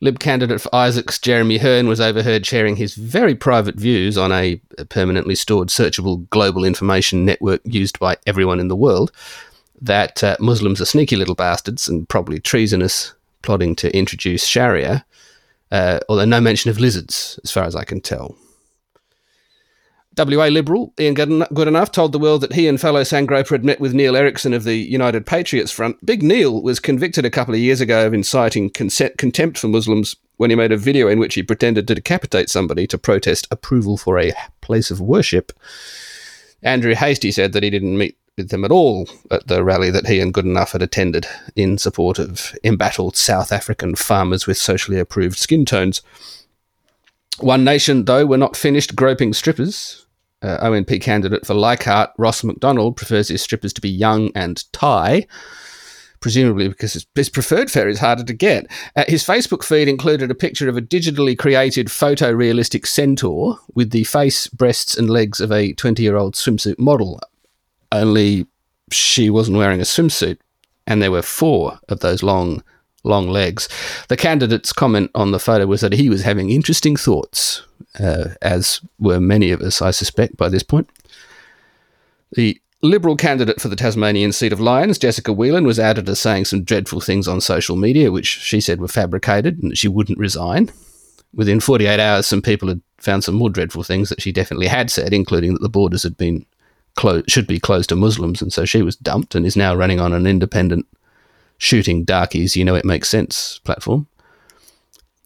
[0.00, 4.61] Lib candidate for Isaacs, Jeremy Hearn, was overheard sharing his very private views on a
[4.88, 9.11] permanently stored searchable global information network used by everyone in the world
[9.80, 15.04] that uh, Muslims are sneaky little bastards and probably treasonous, plotting to introduce Sharia,
[15.70, 18.37] uh, although no mention of lizards, as far as I can tell.
[20.18, 23.94] WA Liberal Ian Goodenough told the world that he and fellow Sandgroper had met with
[23.94, 26.04] Neil Erikson of the United Patriots Front.
[26.04, 30.50] Big Neil was convicted a couple of years ago of inciting contempt for Muslims when
[30.50, 34.18] he made a video in which he pretended to decapitate somebody to protest approval for
[34.18, 35.52] a place of worship.
[36.62, 40.07] Andrew Hastie said that he didn't meet with them at all at the rally that
[40.07, 45.38] he and Goodenough had attended in support of embattled South African farmers with socially approved
[45.38, 46.02] skin tones.
[47.38, 50.07] One Nation, though, were not finished groping strippers.
[50.40, 55.27] Uh, ONP candidate for Leichhardt, Ross McDonald, prefers his strippers to be young and Thai,
[56.20, 58.66] presumably because his, his preferred fare is harder to get.
[58.94, 64.05] Uh, his Facebook feed included a picture of a digitally created photorealistic centaur with the
[64.05, 67.20] face, breasts, and legs of a 20 year old swimsuit model,
[67.92, 68.46] only
[68.92, 70.38] she wasn't wearing a swimsuit,
[70.87, 72.62] and there were four of those long,
[73.05, 73.68] long legs.
[74.09, 77.62] The candidate's comment on the photo was that he was having interesting thoughts,
[77.98, 80.88] uh, as were many of us, I suspect, by this point.
[82.33, 86.44] The Liberal candidate for the Tasmanian seat of Lyons, Jessica Whelan, was outed as saying
[86.44, 90.18] some dreadful things on social media, which she said were fabricated and that she wouldn't
[90.18, 90.70] resign.
[91.35, 94.92] Within 48 hours, some people had found some more dreadful things that she definitely had
[94.92, 96.46] said, including that the borders had been
[96.94, 99.98] clo- should be closed to Muslims, and so she was dumped and is now running
[99.98, 100.87] on an independent
[101.59, 104.07] shooting darkies, you know it makes sense platform.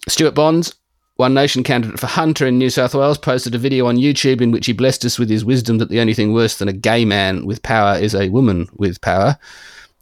[0.08, 0.74] Stuart Bonds,
[1.22, 4.50] one Nation candidate for Hunter in New South Wales posted a video on YouTube in
[4.50, 7.04] which he blessed us with his wisdom that the only thing worse than a gay
[7.04, 9.38] man with power is a woman with power.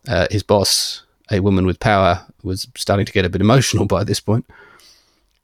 [0.09, 4.02] Uh, his boss, a woman with power, was starting to get a bit emotional by
[4.02, 4.46] this point.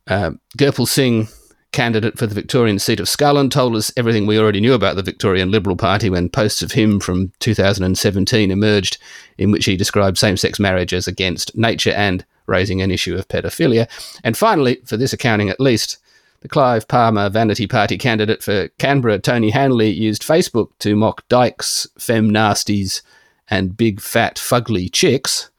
[0.07, 1.29] Uh, Gurpal Singh,
[1.73, 5.03] candidate for the Victorian seat of Scullin, told us everything we already knew about the
[5.03, 8.97] Victorian Liberal Party when posts of him from 2017 emerged,
[9.37, 13.29] in which he described same sex marriage as against nature and raising an issue of
[13.29, 13.89] pedophilia.
[14.25, 15.99] And finally, for this accounting at least,
[16.41, 21.87] the Clive Palmer Vanity Party candidate for Canberra, Tony Hanley, used Facebook to mock dykes,
[21.99, 23.03] fem nasties,
[23.49, 25.51] and big fat fugly chicks.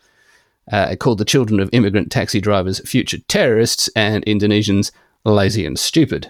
[0.69, 4.91] Uh, called the children of immigrant taxi drivers future terrorists and Indonesians
[5.23, 6.29] lazy and stupid.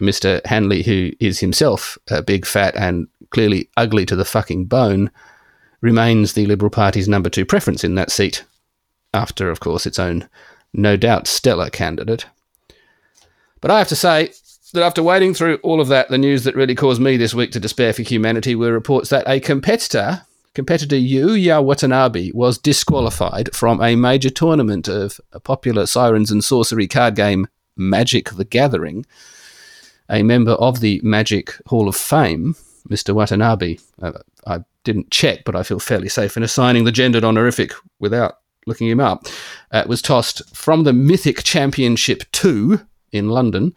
[0.00, 0.44] Mr.
[0.46, 5.10] Hanley, who is himself a big fat and clearly ugly to the fucking bone,
[5.80, 8.44] remains the Liberal Party's number two preference in that seat,
[9.14, 10.28] after, of course, its own
[10.72, 12.26] no doubt stellar candidate.
[13.60, 14.32] But I have to say
[14.72, 17.52] that after wading through all of that, the news that really caused me this week
[17.52, 20.22] to despair for humanity were reports that a competitor,
[20.54, 26.86] competitor Yuya Watanabe, was disqualified from a major tournament of a popular sirens and sorcery
[26.86, 29.06] card game Magic the Gathering.
[30.10, 32.56] A member of the Magic Hall of Fame,
[32.88, 33.14] Mr.
[33.14, 34.12] Watanabe, uh,
[34.46, 38.88] I didn't check, but I feel fairly safe in assigning the gendered honorific without looking
[38.88, 39.26] him up,
[39.72, 42.80] uh, was tossed from the Mythic Championship 2
[43.12, 43.74] in London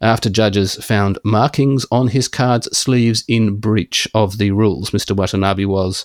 [0.00, 4.90] after judges found markings on his card's sleeves in breach of the rules.
[4.90, 5.16] Mr.
[5.16, 6.04] Watanabe was,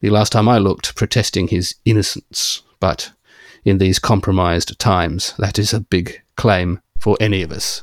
[0.00, 2.62] the last time I looked, protesting his innocence.
[2.78, 3.12] But
[3.64, 7.82] in these compromised times, that is a big claim for any of us.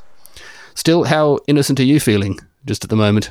[0.74, 3.30] Still, how innocent are you feeling just at the moment?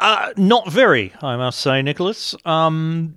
[0.00, 2.34] Uh, not very, I must say, Nicholas.
[2.44, 3.16] Um,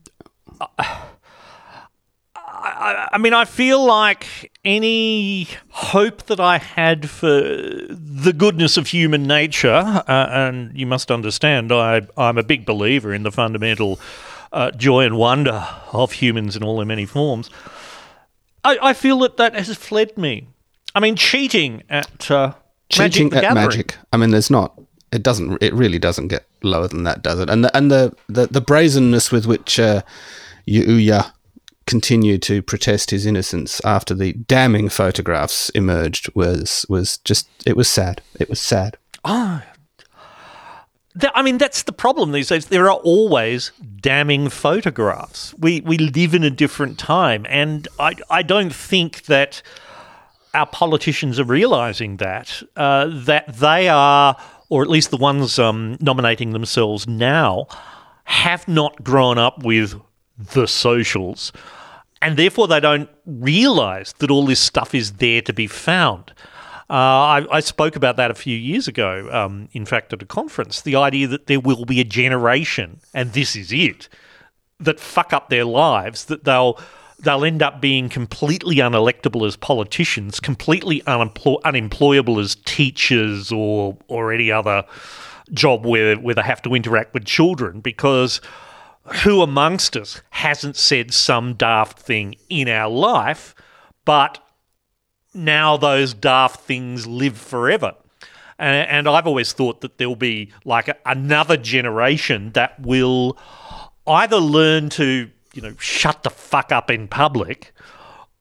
[2.60, 8.88] I, I, mean, I feel like any hope that I had for the goodness of
[8.88, 14.00] human nature, uh, and you must understand, I, I'm a big believer in the fundamental
[14.52, 17.50] uh, joy and wonder of humans in all their many forms.
[18.64, 20.48] I, I, feel that that has fled me.
[20.96, 22.54] I mean, cheating at uh,
[22.90, 23.98] cheating magic at magic.
[24.12, 24.80] I mean, there's not.
[25.12, 25.62] It doesn't.
[25.62, 27.50] It really doesn't get lower than that, does it?
[27.50, 30.02] And the and the the, the brazenness with which uh,
[30.68, 31.32] Yuya
[31.88, 37.90] continued to protest his innocence after the damning photographs emerged was was just it was
[37.90, 38.22] sad.
[38.40, 38.98] It was sad.
[39.26, 39.66] Ah.
[41.34, 42.68] I mean, that's the problem these days.
[42.68, 43.72] There are always
[44.02, 45.56] damning photographs.
[45.58, 49.64] We we live in a different time, and I I don't think that
[50.54, 54.38] our politicians are realizing that uh, that they are,
[54.70, 57.68] or at least the ones um, nominating themselves now,
[58.26, 60.00] have not grown up with
[60.38, 61.52] the socials
[62.22, 66.34] and therefore they don't realize that all this stuff is there to be found.
[66.90, 70.26] Uh, I, I, spoke about that a few years ago, um, in fact, at a
[70.26, 70.80] conference.
[70.80, 74.08] The idea that there will be a generation, and this is it,
[74.80, 76.80] that fuck up their lives, that they'll
[77.20, 84.32] they'll end up being completely unelectable as politicians, completely unemploy- unemployable as teachers or or
[84.32, 84.86] any other
[85.52, 88.40] job where where they have to interact with children because
[89.24, 93.56] who amongst us hasn't said some daft thing in our life,
[94.06, 94.40] but
[95.34, 97.96] now those daft things live forever?
[98.60, 103.38] And, and I've always thought that there'll be like a, another generation that will
[104.08, 107.74] either learn to, you know, shut the fuck up in public,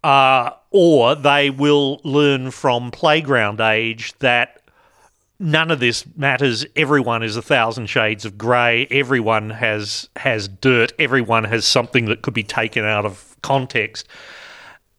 [0.03, 4.63] uh, or they will learn from playground age that
[5.39, 6.67] none of this matters.
[6.75, 8.87] Everyone is a thousand shades of grey.
[8.91, 10.93] Everyone has has dirt.
[10.99, 14.09] Everyone has something that could be taken out of context.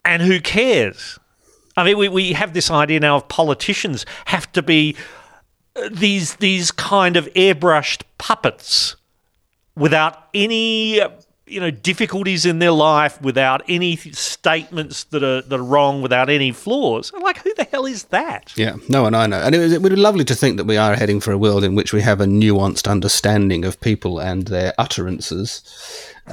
[0.06, 1.20] And who cares?
[1.76, 4.96] I mean, we, we have this idea now of politicians have to be
[5.76, 8.96] uh, these these kind of airbrushed puppets
[9.76, 11.02] without any
[11.48, 16.30] you know difficulties in their life, without any statements that are that are wrong, without
[16.30, 17.12] any flaws.
[17.16, 18.54] I'm like, who the hell is that?
[18.58, 19.40] Yeah, no one I know.
[19.42, 21.38] And it, was, it would be lovely to think that we are heading for a
[21.38, 25.64] world in which we have a nuanced understanding of people and their utterances.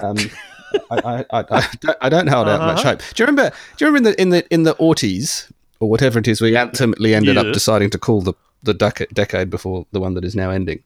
[0.02, 0.16] Um,
[0.90, 2.90] I, I, I, I, don't, I don't hold out much Uh-huh.
[2.90, 3.02] hope.
[3.14, 3.54] Do you remember?
[3.76, 5.50] Do you remember in the in the in the aughties
[5.80, 7.42] or whatever it is we ultimately ended Yeah.
[7.42, 8.34] up deciding to call the
[8.64, 10.82] the dec- decade before the one that is now ending?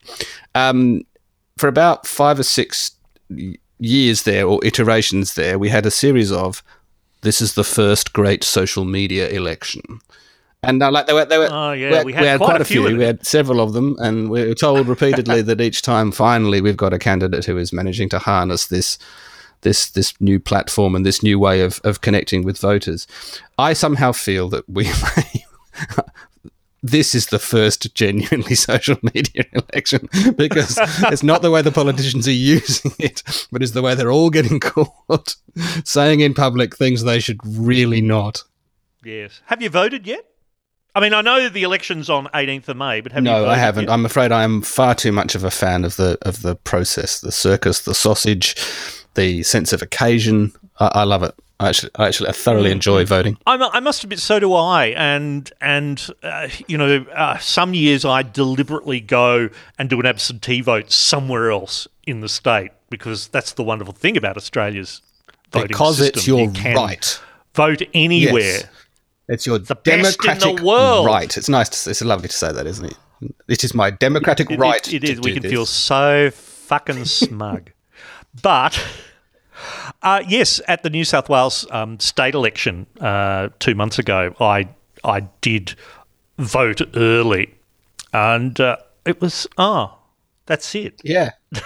[0.53, 1.01] Um,
[1.57, 2.91] for about five or six
[3.79, 6.63] years there or iterations there, we had a series of
[7.21, 9.99] this is the first great social media election.
[10.61, 12.65] And uh, like they were, they were, Oh, yeah, we had quite, quite a a
[12.65, 12.97] few few.
[12.97, 16.77] We had several of them, and we were told repeatedly that each time, finally, we've
[16.77, 18.97] got a candidate who is managing to harness this,
[19.61, 23.07] this, this new platform and this new way of of connecting with voters.
[23.57, 24.83] I somehow feel that we
[25.15, 25.45] may.
[26.81, 30.77] This is the first genuinely social media election because
[31.11, 33.21] it's not the way the politicians are using it,
[33.51, 35.35] but it's the way they're all getting caught
[35.83, 38.43] saying in public things they should really not.
[39.03, 39.41] Yes.
[39.45, 40.25] Have you voted yet?
[40.95, 43.55] I mean, I know the election's on 18th of May, but have you no, I
[43.55, 43.85] haven't.
[43.85, 43.91] yet?
[43.91, 47.21] I'm afraid I am far too much of a fan of the of the process,
[47.21, 48.55] the circus, the sausage,
[49.13, 50.51] the sense of occasion.
[50.79, 51.35] I, I love it.
[51.61, 53.37] I actually, I actually, I thoroughly enjoy voting.
[53.45, 54.87] I, mu- I must admit, so do I.
[54.95, 60.61] And and uh, you know, uh, some years I deliberately go and do an absentee
[60.61, 65.01] vote somewhere else in the state because that's the wonderful thing about Australia's
[65.51, 66.17] voting Because system.
[66.19, 67.19] it's your You can right.
[67.55, 68.41] Vote anywhere.
[68.41, 68.67] Yes.
[69.27, 71.05] It's your The best in the democratic world.
[71.05, 71.37] right.
[71.37, 71.83] It's nice.
[71.83, 72.97] To, it's lovely to say that, isn't it?
[73.49, 74.93] It is my democratic It- it- right.
[74.93, 75.19] it to is.
[75.19, 75.51] We can this.
[75.51, 77.71] feel so fucking smug.
[78.41, 78.81] But
[80.01, 84.69] uh, yes, at the New South Wales um, state election uh, two months ago, I
[85.03, 85.75] I did
[86.37, 87.53] vote early,
[88.13, 89.97] and uh, it was oh,
[90.45, 91.01] that's it.
[91.03, 91.31] Yeah.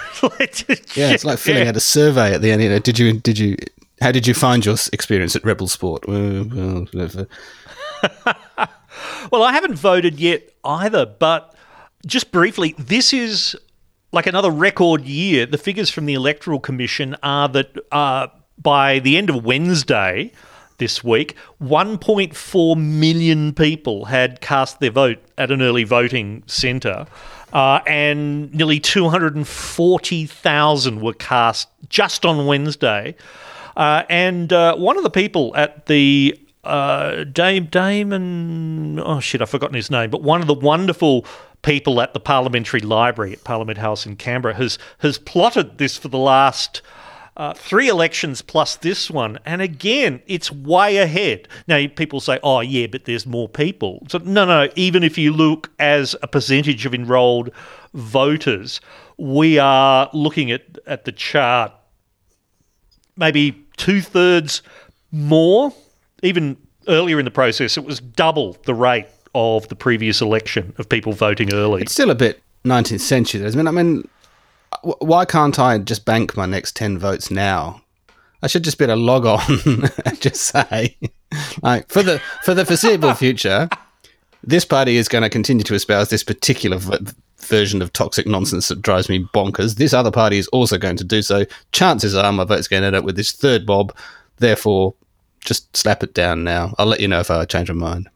[0.95, 1.69] Yeah, it's like filling Yeah.
[1.69, 2.61] out a survey at the end.
[2.63, 3.57] You know, did you did you
[4.01, 6.07] how did you find your experience at Rebel Sport?
[6.07, 7.27] Well, well, whatever.
[9.31, 11.55] Well, I haven't voted yet either, but
[12.05, 13.55] just briefly, this is
[14.13, 15.45] like another record year.
[15.45, 18.27] The figures from the Electoral Commission are that uh,
[18.61, 20.31] by the end of Wednesday
[20.77, 27.05] this week, 1.4 million people had cast their vote at an early voting centre.
[27.51, 33.15] Uh, and nearly 240,000 were cast just on Wednesday.
[33.75, 39.49] Uh, and uh, one of the people at the uh, Dame Damon, oh shit, I've
[39.49, 41.25] forgotten his name, but one of the wonderful
[41.63, 46.09] people at the Parliamentary Library at Parliament House in Canberra has has plotted this for
[46.09, 46.81] the last
[47.35, 51.47] uh, three elections plus this one, and again, it's way ahead.
[51.67, 54.69] Now, people say, "Oh, yeah, but there's more people." So, no, no.
[54.75, 57.49] Even if you look as a percentage of enrolled
[57.95, 58.79] voters,
[59.17, 61.71] we are looking at at the chart
[63.17, 64.61] maybe two thirds
[65.11, 65.73] more.
[66.21, 66.57] Even
[66.87, 71.13] earlier in the process, it was double the rate of the previous election of people
[71.13, 71.81] voting early.
[71.81, 73.41] It's still a bit 19th century.
[73.41, 73.67] though, isn't?
[73.67, 74.07] I mean,
[74.81, 77.81] why can't I just bank my next 10 votes now?
[78.41, 79.41] I should just be able to log on
[80.05, 80.97] and just say,
[81.61, 83.69] like, for the for the foreseeable future,
[84.43, 86.97] this party is going to continue to espouse this particular v-
[87.39, 89.75] version of toxic nonsense that drives me bonkers.
[89.75, 91.45] This other party is also going to do so.
[91.71, 93.95] Chances are my vote's going to end up with this third bob.
[94.37, 94.93] Therefore,
[95.39, 96.73] just slap it down now.
[96.77, 98.09] I'll let you know if I change my mind.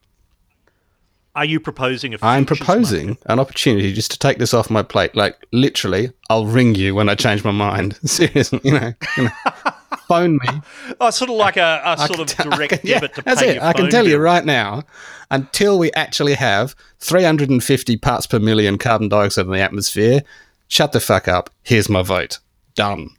[1.37, 2.17] Are you proposing a?
[2.23, 5.15] I'm proposing an opportunity just to take this off my plate.
[5.15, 7.95] Like literally, I'll ring you when I change my mind.
[8.03, 9.29] Seriously, you know, you know,
[10.07, 10.61] phone me.
[10.99, 12.95] Oh, sort of like a, a I sort of can t- I direct can- yeah,
[12.95, 13.61] debit to that's pay it.
[13.61, 14.81] I can tell you right now,
[15.29, 20.23] until we actually have 350 parts per million carbon dioxide in the atmosphere,
[20.67, 21.51] shut the fuck up.
[21.61, 22.39] Here's my vote.
[22.73, 23.11] Done.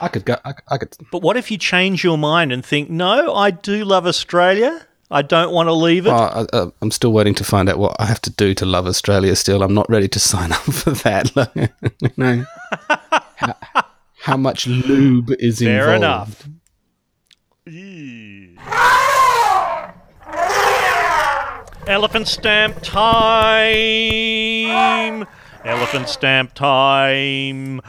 [0.00, 0.38] I could go.
[0.44, 0.96] I, I could.
[1.12, 4.88] But what if you change your mind and think, no, I do love Australia.
[5.10, 6.10] I don't want to leave it.
[6.10, 8.64] Oh, I, I, I'm still waiting to find out what I have to do to
[8.66, 9.36] love Australia.
[9.36, 11.30] Still, I'm not ready to sign up for that.
[12.00, 12.44] you know,
[13.36, 13.54] how,
[14.22, 16.46] how much lube is Fair involved?
[16.46, 16.48] enough.
[21.86, 23.06] Elephant stamp time.
[25.64, 27.82] Elephant stamp time.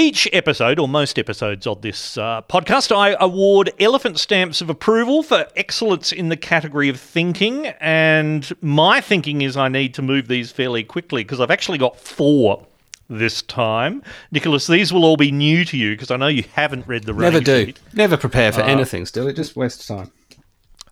[0.00, 5.22] Each episode, or most episodes of this uh, podcast, I award elephant stamps of approval
[5.22, 7.66] for excellence in the category of thinking.
[7.82, 11.98] And my thinking is I need to move these fairly quickly because I've actually got
[12.00, 12.66] four
[13.10, 14.02] this time.
[14.30, 17.12] Nicholas, these will all be new to you because I know you haven't read the
[17.12, 17.66] Never do.
[17.66, 17.78] sheet.
[17.92, 19.04] Never prepare for Uh, anything.
[19.04, 20.10] Still, it just wastes time.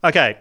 [0.04, 0.36] Okay.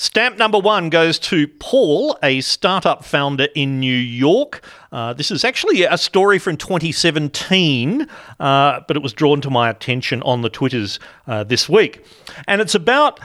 [0.00, 4.62] Stamp number one goes to Paul, a startup founder in New York.
[4.92, 8.06] Uh, this is actually a story from 2017,
[8.38, 12.04] uh, but it was drawn to my attention on the Twitters uh, this week.
[12.46, 13.18] And it's about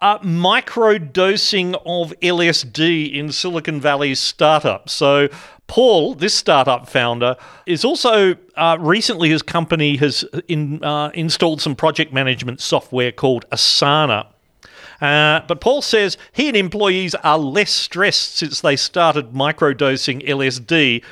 [0.00, 4.88] uh, microdosing of LSD in Silicon Valley's startup.
[4.88, 5.28] So,
[5.68, 11.76] Paul, this startup founder, is also uh, recently his company has in, uh, installed some
[11.76, 14.26] project management software called Asana.
[15.00, 21.02] Uh, but Paul says he and employees are less stressed since they started microdosing LSD,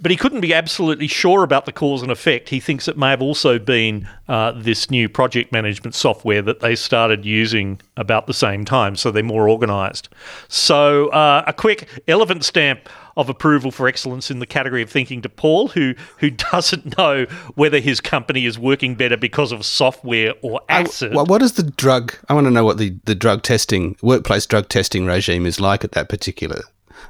[0.00, 2.48] but he couldn't be absolutely sure about the cause and effect.
[2.48, 6.74] He thinks it may have also been uh, this new project management software that they
[6.74, 10.08] started using about the same time, so they're more organised.
[10.48, 15.22] So, uh, a quick elephant stamp of approval for excellence in the category of thinking
[15.22, 20.34] to Paul, who who doesn't know whether his company is working better because of software
[20.42, 21.14] or acid.
[21.14, 22.14] Well, what is the drug?
[22.28, 25.84] I want to know what the, the drug testing, workplace drug testing regime is like
[25.84, 26.62] at that particular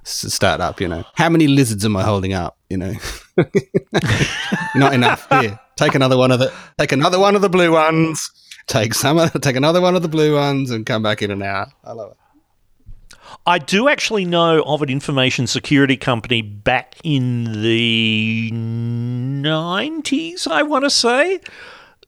[0.04, 0.80] startup.
[0.80, 2.56] You know, how many lizards am I holding up?
[2.68, 2.94] You know,
[4.74, 5.26] not enough.
[5.30, 8.30] Here, take another one of the take another one of the blue ones.
[8.66, 9.18] Take some.
[9.18, 11.66] of- Take another one of the blue ones and come back in an hour.
[11.84, 12.16] I love it.
[13.46, 20.84] I do actually know of an information security company back in the 90s, I want
[20.84, 21.40] to say,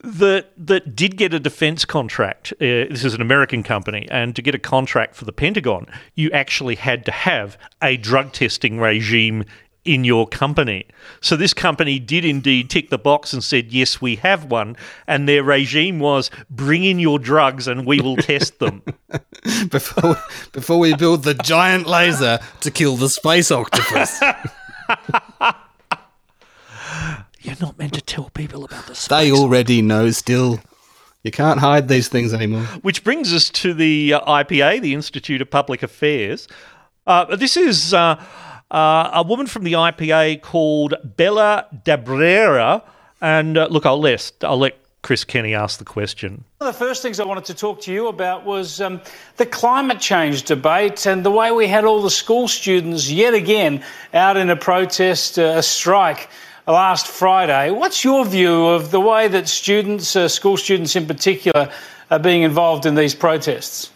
[0.02, 2.54] that that did get a defense contract.
[2.54, 6.30] Uh, this is an American company, and to get a contract for the Pentagon, you
[6.30, 9.44] actually had to have a drug testing regime
[9.86, 10.86] in your company.
[11.20, 14.76] So this company did indeed tick the box and said, "Yes, we have one,"
[15.06, 18.82] and their regime was, "Bring in your drugs, and we will test them."
[19.70, 20.20] Before
[20.52, 24.20] before we build the giant laser to kill the space octopus.
[27.40, 30.10] You're not meant to tell people about the they already know.
[30.10, 30.58] Still,
[31.22, 32.64] you can't hide these things anymore.
[32.82, 36.48] Which brings us to the uh, IPA, the Institute of Public Affairs.
[37.06, 38.20] Uh, this is uh,
[38.70, 42.82] uh, a woman from the IPA called Bella d'Abrera.
[43.20, 46.44] And uh, look, I'll let, I'll let Chris Kenny ask the question.
[46.58, 49.00] One of the first things I wanted to talk to you about was um,
[49.36, 53.84] the climate change debate and the way we had all the school students yet again
[54.12, 56.28] out in a protest, uh, a strike
[56.66, 57.70] last Friday.
[57.70, 61.70] What's your view of the way that students, uh, school students in particular,
[62.10, 63.92] are being involved in these protests?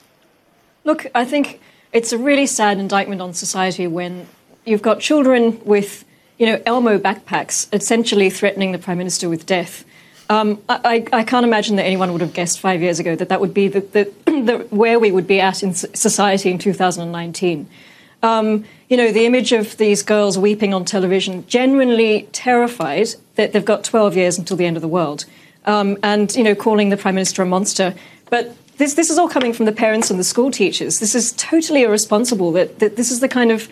[0.85, 1.61] Look, I think
[1.93, 4.29] it's a really sad indictment on society when
[4.71, 6.05] you've got children with,
[6.39, 9.85] you know, Elmo backpacks essentially threatening the Prime Minister with death.
[10.31, 13.41] Um, I, I can't imagine that anyone would have guessed five years ago that that
[13.41, 17.69] would be the, the, the where we would be at in society in 2019.
[18.23, 23.65] Um, you know, the image of these girls weeping on television, genuinely terrified that they've
[23.65, 25.25] got 12 years until the end of the world,
[25.65, 27.95] um, and you know, calling the prime minister a monster.
[28.29, 31.01] But this this is all coming from the parents and the school teachers.
[31.01, 32.53] This is totally irresponsible.
[32.53, 33.69] That, that this is the kind of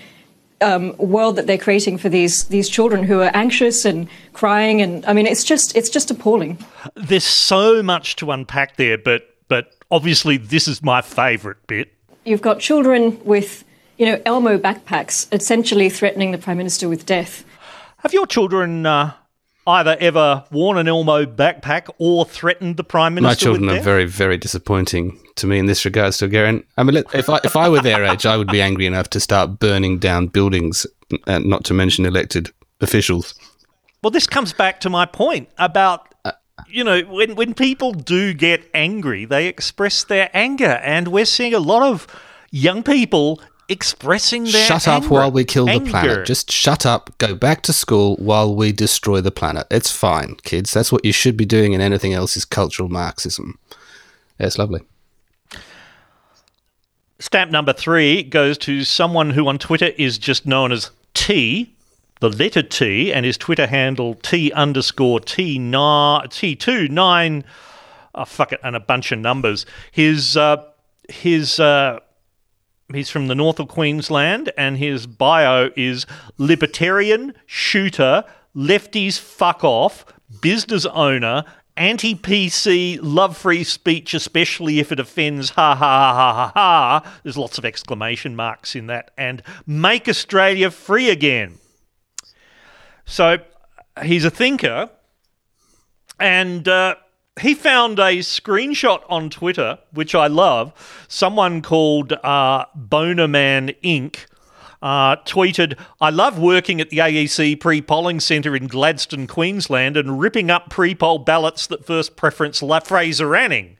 [0.61, 5.05] um, world that they're creating for these these children who are anxious and crying, and
[5.07, 6.59] I mean, it's just it's just appalling.
[6.95, 11.93] There's so much to unpack there, but but obviously this is my favourite bit.
[12.25, 13.65] You've got children with
[13.99, 17.45] you know, Elmo backpacks, essentially threatening the Prime Minister with death.
[17.99, 19.13] Have your children uh,
[19.69, 24.07] either ever worn an Elmo backpack or threatened the Prime Minister My children are very,
[24.07, 26.65] very disappointing to me in this regard, still, Garen.
[26.77, 29.21] I mean, if I, if I were their age, I would be angry enough to
[29.21, 30.87] start burning down buildings,
[31.27, 32.51] and not to mention elected
[32.81, 33.35] officials.
[34.03, 36.33] Well, this comes back to my point about uh,
[36.67, 41.53] you know when when people do get angry, they express their anger, and we're seeing
[41.53, 42.07] a lot of
[42.51, 46.27] young people expressing their Shut up while we kill the planet.
[46.27, 49.67] Just shut up, go back to school while we destroy the planet.
[49.71, 50.73] It's fine, kids.
[50.73, 53.59] That's what you should be doing, and anything else is cultural Marxism.
[54.39, 54.81] Yeah, it's lovely.
[57.19, 61.75] Stamp number three goes to someone who on Twitter is just known as T,
[62.21, 67.45] the letter T, and his Twitter handle T underscore T nine T two nine.
[68.15, 69.67] Oh, fuck it, and a bunch of numbers.
[69.91, 70.65] His uh,
[71.09, 71.99] his uh,
[72.93, 76.07] he's from the north of Queensland, and his bio is
[76.39, 78.25] libertarian shooter,
[78.55, 80.05] lefties fuck off,
[80.41, 81.45] business owner,
[81.77, 87.19] anti PC, love free speech, especially if it offends, ha ha ha ha ha.
[87.23, 91.59] There's lots of exclamation marks in that, and make Australia free again.
[93.05, 93.39] So
[94.03, 94.91] he's a thinker,
[96.19, 96.97] and uh,
[97.41, 100.73] he found a screenshot on Twitter, which I love.
[101.09, 104.27] Someone called uh, Bonerman Inc.
[104.81, 110.21] Uh, tweeted, I love working at the AEC pre polling centre in Gladstone, Queensland, and
[110.21, 113.77] ripping up pre poll ballots that first preference La Fraser Anning,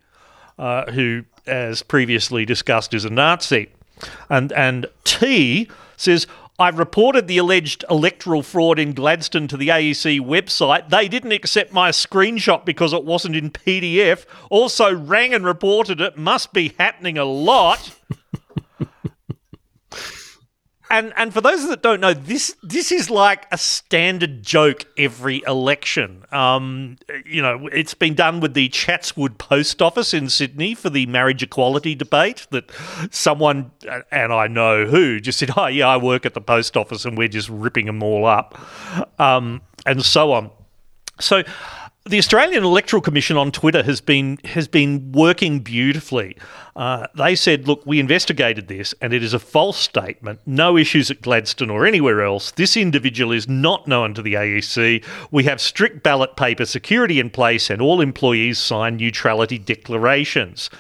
[0.59, 3.69] uh, who, as previously discussed, is a Nazi.
[4.29, 6.27] And, and T says,
[6.61, 10.91] I reported the alleged electoral fraud in Gladstone to the AEC website.
[10.91, 14.27] They didn't accept my screenshot because it wasn't in PDF.
[14.51, 16.19] Also rang and reported it.
[16.19, 17.95] Must be happening a lot.
[20.91, 25.43] And and for those that don't know, this this is like a standard joke every
[25.47, 26.25] election.
[26.33, 31.07] Um, you know, it's been done with the Chatswood Post Office in Sydney for the
[31.07, 32.47] marriage equality debate.
[32.51, 32.71] That
[33.11, 33.71] someone
[34.11, 37.19] and I know who just said, "Oh yeah, I work at the post office, and
[37.19, 38.59] we're just ripping them all up,"
[39.21, 40.51] um, and so on.
[41.21, 41.43] So
[42.09, 46.37] the Australian Electoral Commission on Twitter has been has been working beautifully.
[46.75, 50.41] Uh, they said, "Look, we investigated this, and it is a false statement.
[50.47, 52.51] No issues at Gladstone or anywhere else.
[52.53, 55.05] This individual is not known to the AEC.
[55.31, 60.71] We have strict ballot paper security in place, and all employees sign neutrality declarations."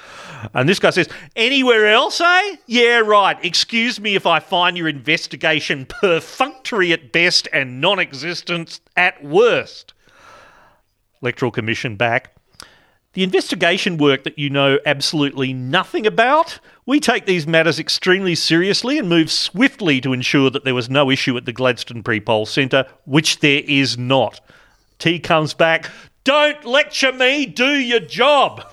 [0.54, 2.56] And this guy says, "Anywhere else, eh?
[2.66, 3.36] Yeah, right.
[3.44, 9.92] Excuse me if I find your investigation perfunctory at best and non-existent at worst."
[11.22, 12.34] Electoral Commission back.
[13.14, 18.98] The investigation work that you know absolutely nothing about, we take these matters extremely seriously
[18.98, 22.46] and move swiftly to ensure that there was no issue at the Gladstone pre poll
[22.46, 24.40] centre, which there is not.
[24.98, 25.90] T comes back,
[26.24, 28.70] don't lecture me, do your job.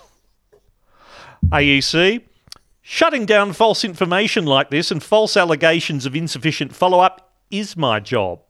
[1.50, 2.22] AEC,
[2.82, 8.00] shutting down false information like this and false allegations of insufficient follow up is my
[8.00, 8.41] job.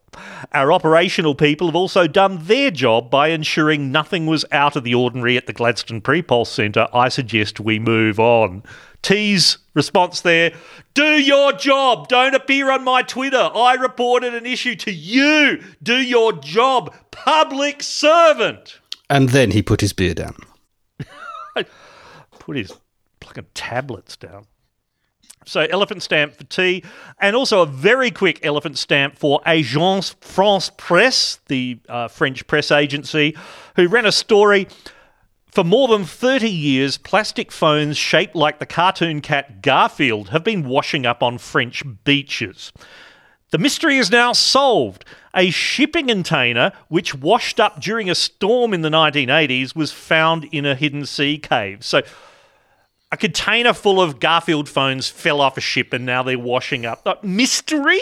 [0.53, 4.95] Our operational people have also done their job by ensuring nothing was out of the
[4.95, 6.87] ordinary at the Gladstone Pre-Pulse Centre.
[6.93, 8.63] I suggest we move on.
[9.01, 10.51] T's response there
[10.95, 12.07] Do your job.
[12.07, 13.51] Don't appear on my Twitter.
[13.53, 15.61] I reported an issue to you.
[15.83, 16.93] Do your job.
[17.11, 18.79] Public servant.
[19.09, 20.35] And then he put his beer down.
[22.39, 22.73] put his
[23.21, 24.47] fucking tablets down.
[25.45, 26.83] So elephant stamp for T,
[27.19, 32.71] and also a very quick elephant stamp for Agence France Presse, the uh, French press
[32.71, 33.35] agency,
[33.75, 34.67] who ran a story.
[35.55, 40.67] For more than 30 years, plastic phones shaped like the cartoon cat Garfield have been
[40.67, 42.73] washing up on French beaches.
[43.51, 45.05] The mystery is now solved.
[45.33, 50.65] A shipping container, which washed up during a storm in the 1980s, was found in
[50.65, 51.85] a hidden sea cave.
[51.85, 52.01] So
[53.11, 57.05] a container full of Garfield phones fell off a ship and now they're washing up.
[57.05, 57.99] Like, mystery?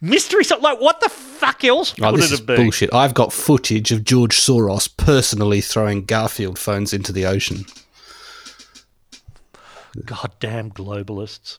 [0.00, 0.44] Mystery?
[0.44, 2.56] So, like, what the fuck else Oh, would this it is have been?
[2.56, 2.92] bullshit.
[2.92, 7.64] I've got footage of George Soros personally throwing Garfield phones into the ocean.
[10.04, 11.58] Goddamn globalists.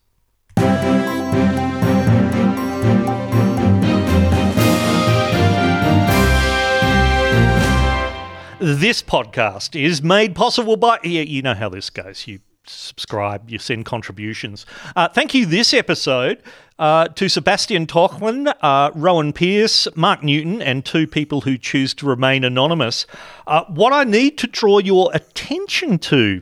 [8.64, 11.00] This podcast is made possible by.
[11.04, 12.28] Yeah, you know how this goes.
[12.28, 14.66] You subscribe, you send contributions.
[14.96, 16.42] Uh, thank you this episode
[16.80, 22.06] uh, to Sebastian Tochman, uh, Rowan Pierce, Mark Newton, and two people who choose to
[22.06, 23.06] remain anonymous.
[23.48, 26.42] Uh, what I need to draw your attention to,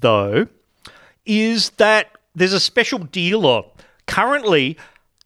[0.00, 0.48] though,
[1.26, 3.64] is that there's a special deal on.
[4.06, 4.76] Currently,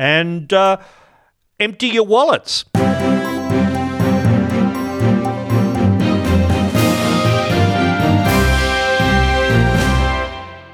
[0.03, 0.79] and uh,
[1.61, 2.65] empty your wallets.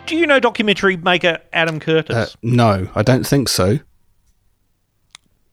[0.06, 2.16] Do you know documentary maker Adam Curtis?
[2.16, 3.78] Uh, no, I don't think so.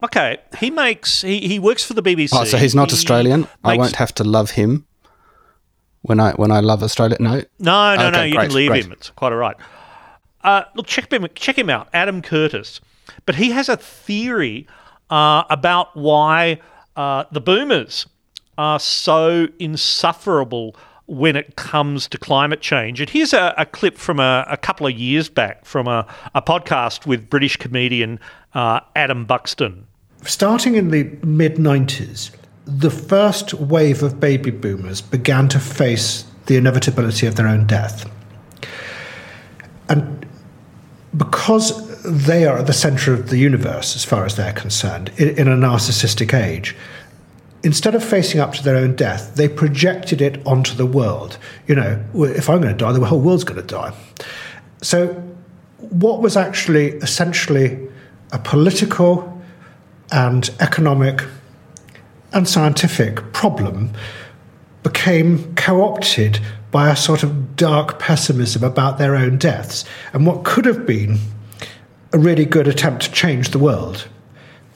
[0.01, 2.29] okay, he makes he, he works for the BBC.
[2.31, 3.49] Oh, so he's not He Australian.
[3.65, 4.85] I won't have to love him.
[6.03, 7.17] when I when I love Australia.
[7.19, 8.23] No, No, no, no.
[8.23, 8.85] You great, can leave great.
[8.85, 8.93] him.
[8.93, 9.57] It's quite all right.
[10.41, 12.79] Uh, look, check him, check him out, Adam Curtis.
[13.25, 14.67] But he has a theory
[15.09, 16.59] uh, about why
[16.95, 18.07] uh, the boomers
[18.57, 20.75] are so insufferable
[21.07, 22.99] when it comes to climate change.
[22.99, 26.41] And here's a, a clip from a, a couple of years back from a, a
[26.41, 28.19] podcast with British comedian
[28.53, 29.85] uh, Adam Buxton.
[30.23, 32.35] Starting in the mid 90s,
[32.65, 38.09] the first wave of baby boomers began to face the inevitability of their own death.
[39.87, 40.25] And
[41.15, 45.37] because they are at the center of the universe, as far as they're concerned, in,
[45.37, 46.75] in a narcissistic age,
[47.63, 51.37] instead of facing up to their own death, they projected it onto the world.
[51.67, 53.93] You know, if I'm going to die, the whole world's going to die.
[54.81, 55.07] So,
[55.77, 57.77] what was actually essentially
[58.31, 59.41] a political
[60.11, 61.23] and economic
[62.33, 63.91] and scientific problem
[64.83, 66.39] became co opted
[66.71, 69.85] by a sort of dark pessimism about their own deaths.
[70.13, 71.17] And what could have been
[72.15, 74.07] a really good attempt to change the world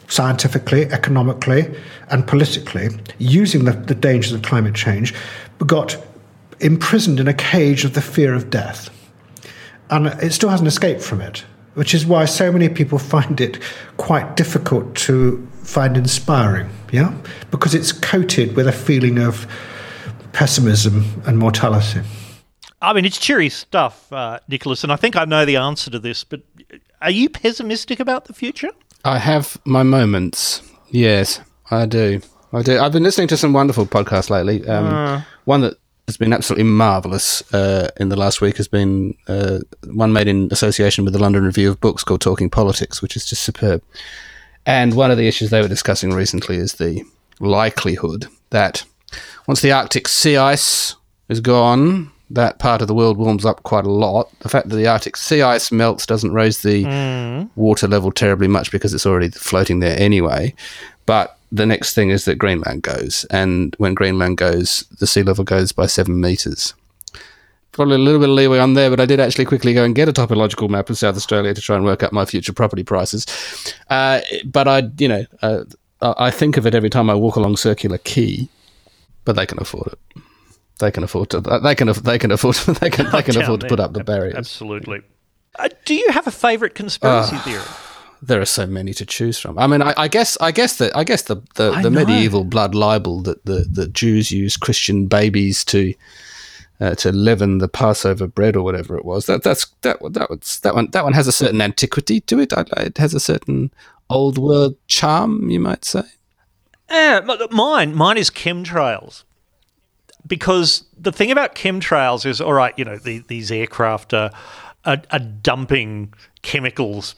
[0.10, 1.74] scientifically, economically,
[2.10, 5.14] and politically, using the, the dangers of climate change,
[5.58, 5.96] but got
[6.60, 8.90] imprisoned in a cage of the fear of death.
[9.90, 13.58] And it still hasn't escaped from it, which is why so many people find it
[13.96, 17.16] quite difficult to find inspiring, yeah?
[17.52, 19.48] Because it's coated with a feeling of
[20.34, 22.02] pessimism and mortality.
[22.82, 26.00] I mean, it's cheery stuff, uh, Nicholas, and I think I know the answer to
[26.00, 26.42] this, but
[27.02, 28.70] are you pessimistic about the future?
[29.06, 30.62] I have my moments.
[30.90, 31.40] Yes,
[31.72, 32.22] I do.
[32.52, 32.80] I do.
[32.80, 34.68] I've been listening to some wonderful podcasts lately.
[34.68, 35.22] Um, Uh.
[35.46, 35.76] One that
[36.08, 39.60] has been absolutely marvelous uh, in the last week has been uh,
[39.94, 43.26] one made in association with the London Review of Books called Talking Politics, which is
[43.26, 43.82] just superb.
[44.66, 47.04] And one of the issues they were discussing recently is the
[47.40, 48.84] likelihood that
[49.48, 50.96] once the Arctic sea ice
[51.30, 54.30] is gone, that part of the world warms up quite a lot.
[54.42, 57.50] The fact that the Arctic sea ice melts doesn't raise the Mm.
[57.56, 60.54] water level terribly much because it's already floating there anyway.
[61.06, 65.44] But the next thing is that Greenland goes, and when Greenland goes, the sea level
[65.44, 66.76] goes by seven meters.
[67.72, 69.96] Probably a little bit of leeway on there, but I did actually quickly go and
[69.96, 72.84] get a topological map of South Australia to try and work out my future property
[72.84, 73.26] prices.
[73.90, 75.64] Uh, but I, you know, uh,
[76.02, 78.48] I I think of it every time I walk along Circular Quay,
[79.26, 80.22] but they can afford it.
[80.80, 81.42] They can afford to.
[81.42, 81.92] They can.
[82.04, 82.56] They can afford.
[82.80, 83.12] They can.
[83.12, 84.36] They can Down afford to put up the barriers.
[84.36, 85.02] Absolutely.
[85.58, 87.42] Uh, do you have a favourite conspiracy Ah.
[87.42, 87.64] theory?
[88.22, 89.58] There are so many to choose from.
[89.58, 92.76] I mean, I, I guess, I guess that, I guess the the, the medieval blood
[92.76, 95.94] libel that the, the Jews used Christian babies to
[96.82, 99.26] uh, to leaven the Passover bread or whatever it was.
[99.26, 102.52] That that's that that was that one that one has a certain antiquity to it.
[102.54, 103.72] I, it has a certain
[104.10, 106.04] old world charm, you might say.
[106.90, 107.22] Yeah,
[107.52, 109.24] mine, mine is chemtrails.
[110.28, 114.32] Because the thing about chemtrails is, all right, you know, the, these aircraft are,
[114.86, 117.16] are, are dumping chemicals,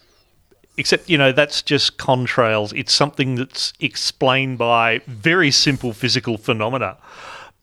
[0.78, 2.78] except, you know, that's just contrails.
[2.78, 6.97] It's something that's explained by very simple physical phenomena.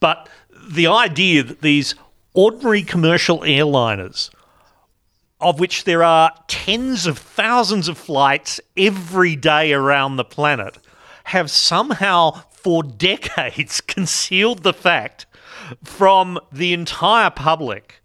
[0.00, 0.28] But
[0.68, 1.94] the idea that these
[2.34, 4.30] ordinary commercial airliners,
[5.40, 10.78] of which there are tens of thousands of flights every day around the planet,
[11.24, 15.26] have somehow for decades concealed the fact
[15.84, 18.00] from the entire public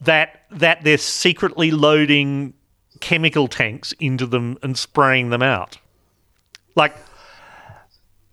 [0.00, 2.54] that that they're secretly loading
[3.00, 5.78] chemical tanks into them and spraying them out.
[6.74, 6.94] Like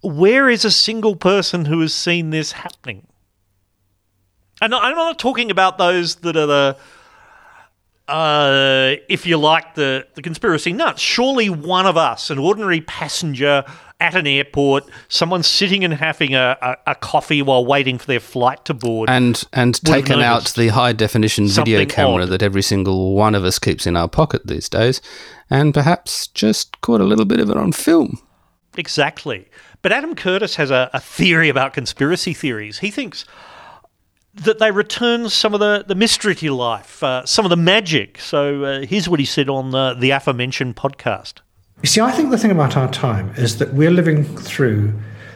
[0.02, 3.08] where is a single person who has seen this happening?
[4.62, 6.78] And I'm not talking about those that are the
[8.08, 11.02] uh, if you like, the, the conspiracy nuts.
[11.02, 13.64] Surely one of us, an ordinary passenger
[14.04, 18.20] at an airport, someone sitting and having a, a, a coffee while waiting for their
[18.20, 22.30] flight to board, And and taken out the high definition video camera odd.
[22.30, 25.02] that every single one of us keeps in our pocket these days,
[25.50, 28.20] and perhaps just caught a little bit of it on film.
[28.78, 29.48] Exactly.
[29.82, 32.80] But Adam Curtis has a, a theory about conspiracy theories.
[32.80, 33.26] He thinks
[34.34, 38.20] that they return some of the, the mystery to life, uh, some of the magic.
[38.20, 41.36] So uh, here's what he said on the, the aforementioned podcast.
[41.84, 44.94] You see, I think the thing about our time is that we're living through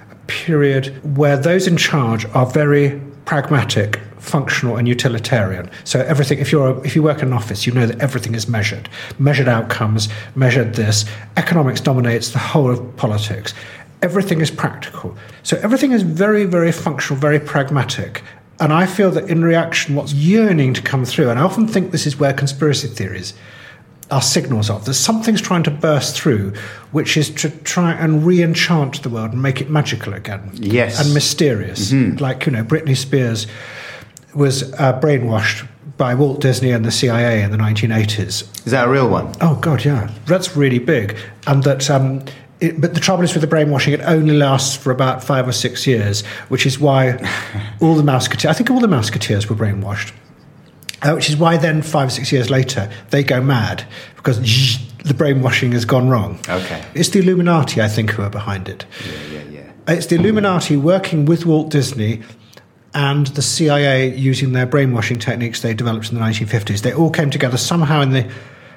[0.09, 5.69] a period where those in charge are very pragmatic, functional, and utilitarian.
[5.83, 8.47] So everything, if you're if you work in an office, you know that everything is
[8.47, 8.87] measured,
[9.19, 11.03] measured outcomes, measured this.
[11.35, 13.53] Economics dominates the whole of politics.
[14.01, 15.17] Everything is practical.
[15.43, 18.23] So everything is very, very functional, very pragmatic.
[18.61, 21.91] And I feel that in reaction, what's yearning to come through, and I often think
[21.91, 23.33] this is where conspiracy theories
[24.09, 24.85] are signals of.
[24.85, 26.53] There's something's trying to burst through,
[26.91, 30.49] which is to try and re-enchant the world and make it magical again.
[30.53, 30.99] Yes.
[31.03, 31.91] And mysterious.
[31.91, 32.19] Mhm.
[32.21, 33.47] Like, you know, Britney Spears
[34.33, 38.43] was uh, brainwashed by Walt Disney and the CIA in the 1980s.
[38.65, 39.33] Is that a real one?
[39.41, 40.09] Oh, God, yeah.
[40.25, 41.17] That's really big.
[41.47, 41.89] And that.
[41.89, 42.23] Um,
[42.59, 45.51] it, but the trouble is with the brainwashing, it only lasts for about five or
[45.51, 47.11] six years, which is why
[47.81, 50.11] all the Mouseketeers, I think all the Mouseketeers were brainwashed.
[51.01, 53.85] Uh, which is why then, five or six years later, they go mad
[54.15, 54.39] because
[55.03, 56.39] the brainwashing has gone wrong.
[56.49, 56.83] Okay.
[56.95, 58.85] It's the Illuminati, I think, who are behind it.
[59.05, 59.93] Yeah, yeah, yeah.
[59.93, 62.23] It's the Illuminati working with Walt Disney
[62.93, 66.81] and the CIA using their brainwashing techniques they developed in the 1950s.
[66.81, 68.29] They all came together somehow in the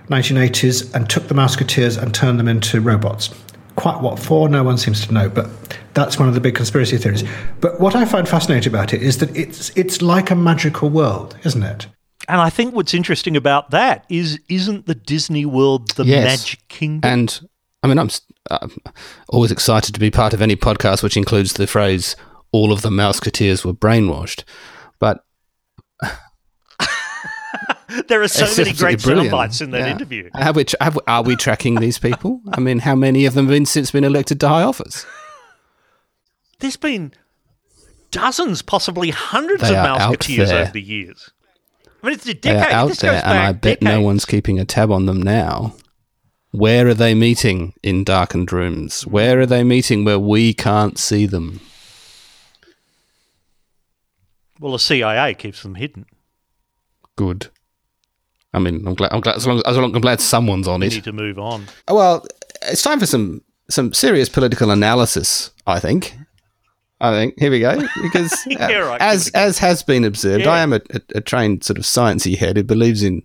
[0.08, 3.30] 1980s and took the Mouseketeers and turned them into robots.
[3.76, 5.48] Quite what for, no one seems to know, but
[5.94, 7.24] that's one of the big conspiracy theories.
[7.60, 11.36] But what I find fascinating about it is that it's, it's like a magical world,
[11.44, 11.86] isn't it?
[12.28, 16.24] And I think what's interesting about that is, isn't the Disney world the Yes.
[16.24, 17.10] Magic Kingdom?
[17.10, 17.48] And
[17.82, 18.10] I mean, I'm,
[18.50, 18.70] I'm
[19.28, 22.14] always excited to be part of any podcast which includes the phrase
[22.52, 24.44] "all of the Mouseketeers were brainwashed."
[24.98, 25.24] But
[28.08, 29.90] there are so many great sound bites in that Yeah.
[29.92, 30.30] interview.
[30.34, 32.40] Have we, have, are we tracking these people?
[32.52, 35.04] I mean, how many of them have been since been elected to high office?
[36.60, 37.12] There's been
[38.10, 41.30] dozens, possibly hundreds They of are Mouseketeers over the years.
[42.02, 44.58] I mean, it's a They are out this there, and I bet no one's keeping
[44.58, 45.74] a tab on them now.
[46.52, 49.06] Where are they meeting in darkened rooms?
[49.06, 51.60] Where are they meeting where we can't see them?
[54.58, 56.06] Well, the CIA keeps them hidden.
[57.16, 57.48] Good.
[58.52, 59.12] I mean, I'm glad.
[59.12, 59.36] I'm glad.
[59.36, 60.94] As long as long, I'm glad someone's on We it.
[60.94, 61.66] need to move on.
[61.88, 62.26] Well,
[62.62, 65.52] it's time for some some serious political analysis.
[65.66, 66.16] I think.
[67.00, 70.50] I think here we go because Yeah, right, as as has been observed, Yeah.
[70.50, 73.22] I am a, a, a trained sort of sciencey head who believes in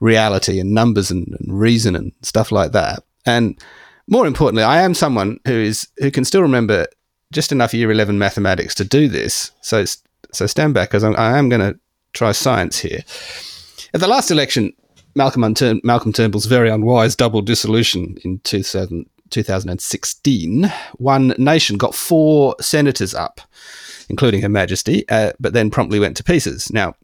[0.00, 3.02] reality and numbers and, and reason and stuff like that.
[3.26, 3.58] And
[4.06, 6.86] more importantly, I am someone who is who can still remember
[7.32, 9.50] just enough year eleven mathematics to do this.
[9.60, 9.84] So
[10.32, 11.78] so stand back because I'm, going to
[12.12, 13.00] try science here.
[13.92, 14.72] At the last election,
[15.14, 23.14] Malcolm, Malcolm Turnbull's very unwise double dissolution in 2000, 2016, One Nation got four senators
[23.14, 23.40] up,
[24.08, 26.72] including Her Majesty, uh, but then promptly went to pieces.
[26.72, 26.94] Now,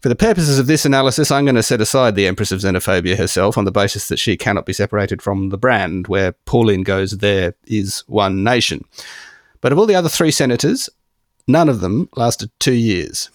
[0.00, 3.16] for the purposes of this analysis, I'm going to set aside the Empress of Xenophobia
[3.16, 6.06] herself on the basis that she cannot be separated from the brand.
[6.08, 8.84] Where Pauline goes, there is One Nation.
[9.60, 10.88] But of all the other three senators,
[11.48, 13.30] none of them lasted two years.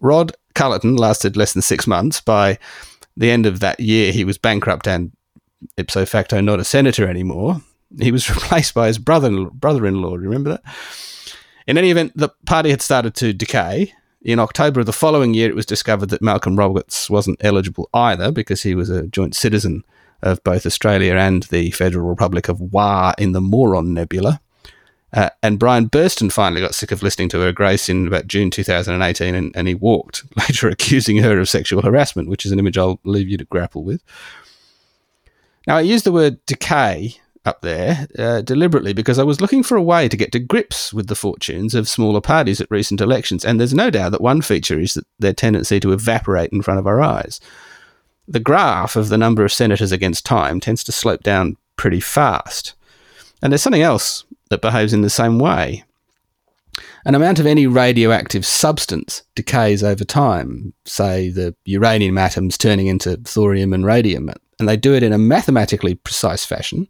[0.00, 2.20] Rod Culleton lasted less than six months.
[2.20, 2.58] By
[3.16, 5.12] the end of that year, he was bankrupt and
[5.76, 7.60] ipso facto not a senator anymore.
[7.98, 10.14] He was replaced by his brother brother-in-law.
[10.14, 10.62] Remember that?
[11.66, 13.94] In any event, the party had started to decay.
[14.22, 18.30] In October of the following year, it was discovered that Malcolm Roberts wasn't eligible either
[18.30, 19.84] because he was a joint citizen
[20.22, 24.40] of both Australia and the Federal Republic of Wa in the Moron Nebula.
[25.12, 28.50] Uh, and Brian Burston finally got sick of listening to her grace in about June
[28.50, 32.78] 2018 and, and he walked, later accusing her of sexual harassment, which is an image
[32.78, 34.02] I'll leave you to grapple with.
[35.66, 39.76] Now, I used the word decay up there uh, deliberately because I was looking for
[39.76, 43.44] a way to get to grips with the fortunes of smaller parties at recent elections,
[43.44, 46.78] and there's no doubt that one feature is that their tendency to evaporate in front
[46.80, 47.40] of our eyes.
[48.28, 52.74] The graph of the number of senators against time tends to slope down pretty fast.
[53.42, 55.84] And there's something else that behaves in the same way.
[57.04, 63.16] An amount of any radioactive substance decays over time, say the uranium atoms turning into
[63.16, 66.86] thorium and radium, and they do it in a mathematically precise fashion.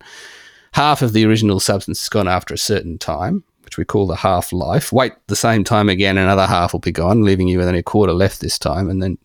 [0.72, 4.16] Half of the original substance is gone after a certain time, which we call the
[4.16, 4.92] half life.
[4.92, 7.82] Wait the same time again, another half will be gone, leaving you with only a
[7.82, 9.18] quarter left this time, and then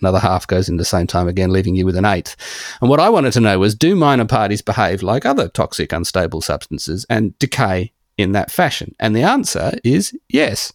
[0.00, 2.36] another half goes in the same time again, leaving you with an eighth.
[2.80, 6.40] And what I wanted to know was do minor parties behave like other toxic, unstable
[6.40, 8.94] substances and decay in that fashion?
[9.00, 10.72] And the answer is yes.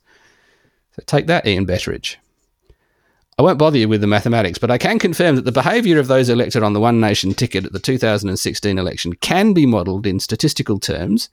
[0.95, 2.18] So take that, Ian Betteridge.
[3.42, 6.06] I won't bother you with the mathematics, but I can confirm that the behaviour of
[6.06, 10.20] those elected on the One Nation ticket at the 2016 election can be modelled in
[10.20, 11.30] statistical terms,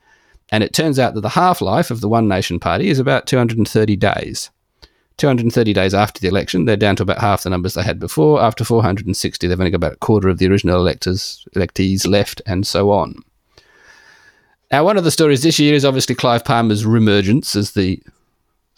[0.51, 3.27] and it turns out that the half life of the One Nation Party is about
[3.27, 4.49] 230 days.
[5.19, 8.41] 230 days after the election, they're down to about half the numbers they had before.
[8.41, 12.67] After 460, they've only got about a quarter of the original electors, electees left, and
[12.67, 13.17] so on.
[14.73, 18.03] Now, one of the stories this year is obviously Clive Palmer's reemergence as the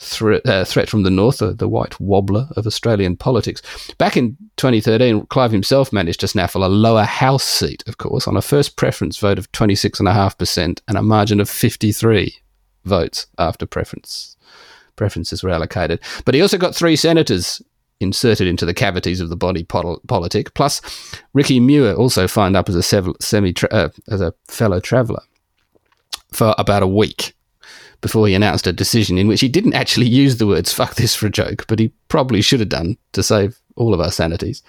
[0.01, 3.63] threat, uh, threat from the north, uh, the white wobbler of Australian politics.
[3.99, 8.37] Back in 2013, Clive himself managed to snaffle a lower house seat, of course, on
[8.37, 12.35] a first preference vote of 26.5% and a margin of 53
[12.85, 14.37] votes after preference
[14.97, 16.01] preferences were allocated.
[16.25, 17.63] But he also got three senators
[18.01, 20.53] inserted into the cavities of the body pol- politic.
[20.55, 20.81] Plus,
[21.33, 25.23] Ricky Muir also signed up as a sev- semi tra- uh, as a fellow traveller
[26.33, 27.35] for about a week
[28.01, 31.15] before he announced a decision in which he didn't actually use the words "fuck this"
[31.15, 34.63] for a joke, but he probably should have done to save all of our sanities.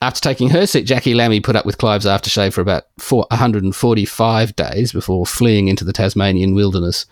[0.00, 4.56] After taking her seat, Jacqui Lambie put up with Clive's aftershave for about four, 145
[4.56, 7.06] days before fleeing into the Tasmanian wilderness,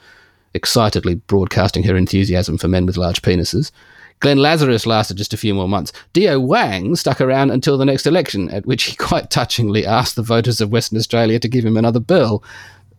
[0.54, 3.70] excitedly broadcasting her enthusiasm for men with large penises.
[4.18, 5.92] Glenn Lazarus lasted just a few more months.
[6.12, 10.22] Dio Wang stuck around until the next election, at which he quite touchingly asked the
[10.22, 12.42] voters of Western Australia to give him another bill,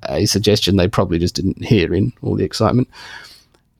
[0.10, 2.88] a suggestion they probably just didn't hear in all the excitement.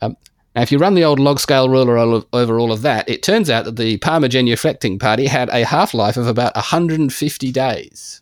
[0.02, 0.18] Um,
[0.56, 1.98] now, if you run the old log scale ruler
[2.34, 5.94] over all of that, it turns out that the Palmer genuflecting party had a half
[5.94, 8.22] life of about 150 days.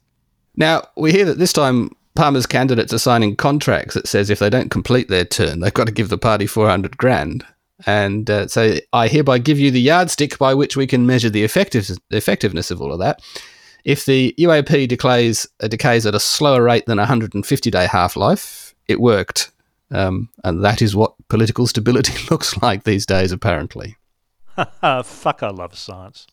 [0.56, 4.50] Now, we hear that this time Palmer's candidates are signing contracts that says if they
[4.50, 7.46] don't complete their term, they've got to give the party 400 grand.
[7.86, 11.44] And uh, so I hereby give you the yardstick by which we can measure the
[11.44, 13.22] effective- effectiveness of all of that.
[13.86, 18.16] If the UAP decays, uh, decays at a slower rate than a 150 day half
[18.16, 19.52] life, it worked.
[19.92, 23.98] Um, and that is what political stability looks like these days, apparently.
[25.04, 26.28] Fuck, I love science.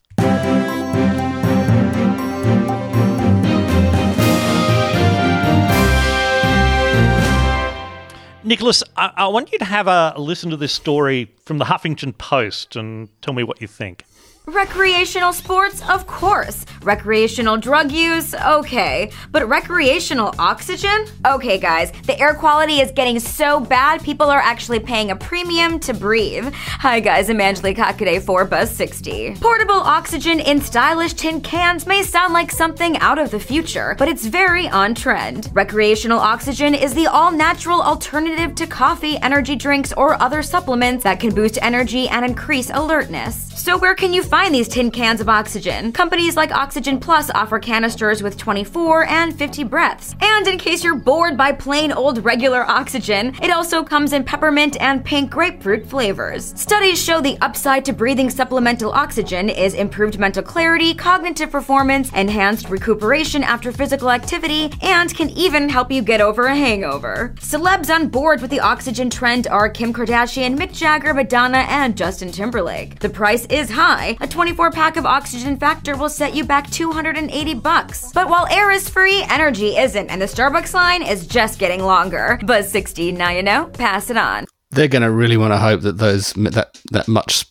[8.43, 12.17] Nicholas, I-, I want you to have a listen to this story from the Huffington
[12.19, 14.05] Post and tell me what you think.
[14.49, 15.83] Recreational sports?
[15.89, 16.65] Of course.
[16.83, 18.33] Recreational drug use?
[18.33, 19.11] Okay.
[19.33, 21.07] But recreational oxygen?
[21.27, 25.81] Okay, guys, the air quality is getting so bad, people are actually paying a premium
[25.81, 26.55] to breathe.
[26.55, 29.35] Hi, guys, I'm Angelique Hockaday for Buzz 60.
[29.41, 34.07] Portable oxygen in stylish tin cans may sound like something out of the future, but
[34.07, 35.51] it's very on trend.
[35.55, 41.19] Recreational oxygen is the all natural alternative to coffee, energy drinks, or other supplements that
[41.19, 43.43] can boost energy and increase alertness.
[43.57, 45.93] So, where can you find these tin cans of oxygen?
[45.93, 50.15] Companies like Oxygen Plus offer canisters with 24 and 50 breaths.
[50.21, 54.77] And in case you're bored by plain old regular oxygen, it also comes in peppermint
[54.81, 56.53] and pink grapefruit flavors.
[56.61, 62.69] Studies show the upside to breathing supplemental oxygen is improved mental clarity, cognitive performance, enhanced
[62.69, 67.35] recuperation after physical activity, and can even help you get over a hangover.
[67.41, 72.31] Celebs on board with the oxygen trend are Kim Kardashian, Mick Jagger, Madonna, and Justin
[72.31, 73.01] Timberlake.
[73.01, 74.17] The price is high.
[74.27, 78.11] A 24 pack of Oxygen Factor will set you back 280 bucks.
[78.13, 82.41] But while air is free, energy isn't, and the Starbucks line is just getting longer.
[82.45, 84.47] Buzz 60, now you know, pass it on.
[84.73, 87.47] They're going to really want to hope that those that that much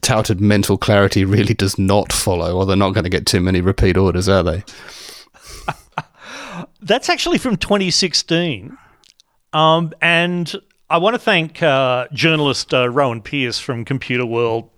[0.00, 3.60] touted mental clarity really does not follow, or they're not going to get too many
[3.60, 4.62] repeat orders, are they?
[6.80, 8.78] That's actually from 2016.
[9.52, 10.54] Um, and
[10.88, 14.68] I want to thank uh, journalist uh, Rowan Pearce from Computer World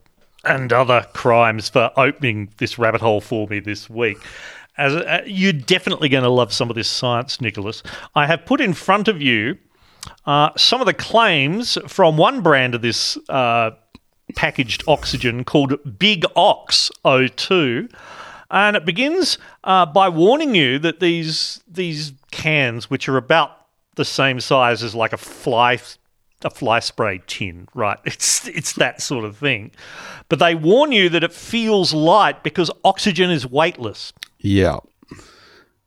[0.46, 4.18] and other crimes for opening this rabbit hole for me this week.
[4.76, 7.82] As uh, you're definitely going to love some of this science, Nicholas.
[8.14, 9.56] I have put in front of you
[10.26, 13.70] uh, some of the claims from one brand of this uh,
[14.34, 17.92] packaged oxygen called Big Ox O2.
[18.50, 24.04] And it begins uh, by warning you that these these cans, which are about the
[24.04, 25.78] same size as like a fly
[26.44, 27.98] a fly spray tin, right?
[28.04, 29.70] It's it's that sort of thing.
[30.28, 34.12] But they warn you that it feels light because oxygen is weightless.
[34.38, 34.78] Yeah.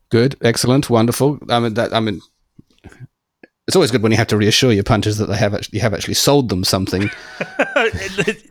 [0.10, 1.38] Good, excellent, wonderful.
[1.50, 2.22] I mean, that, I mean,
[3.68, 5.82] it's always good when you have to reassure your punters that they have actually you
[5.82, 7.10] have actually sold them something.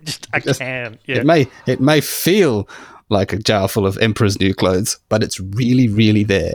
[0.04, 0.98] Just a can.
[1.07, 1.16] Yeah.
[1.18, 2.68] It may it may feel
[3.09, 6.54] like a jar full of Emperor's new clothes, but it's really, really there.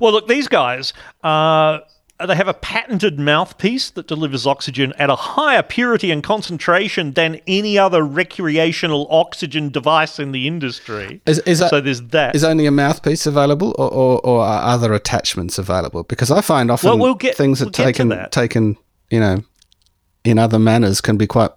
[0.00, 0.92] well, look, these guys.
[1.22, 1.78] Uh,
[2.20, 7.12] Uh, they have a patented mouthpiece that delivers oxygen at a higher purity and concentration
[7.14, 11.20] than any other recreational oxygen device in the industry.
[11.26, 12.36] Is, is that, so there's that.
[12.36, 16.04] Is only a mouthpiece available, or, or, or are other attachments available?
[16.04, 18.76] Because I find often well, we'll get, things we'll are taken taken,
[19.10, 19.42] you know,
[20.22, 21.50] in other manners can be quite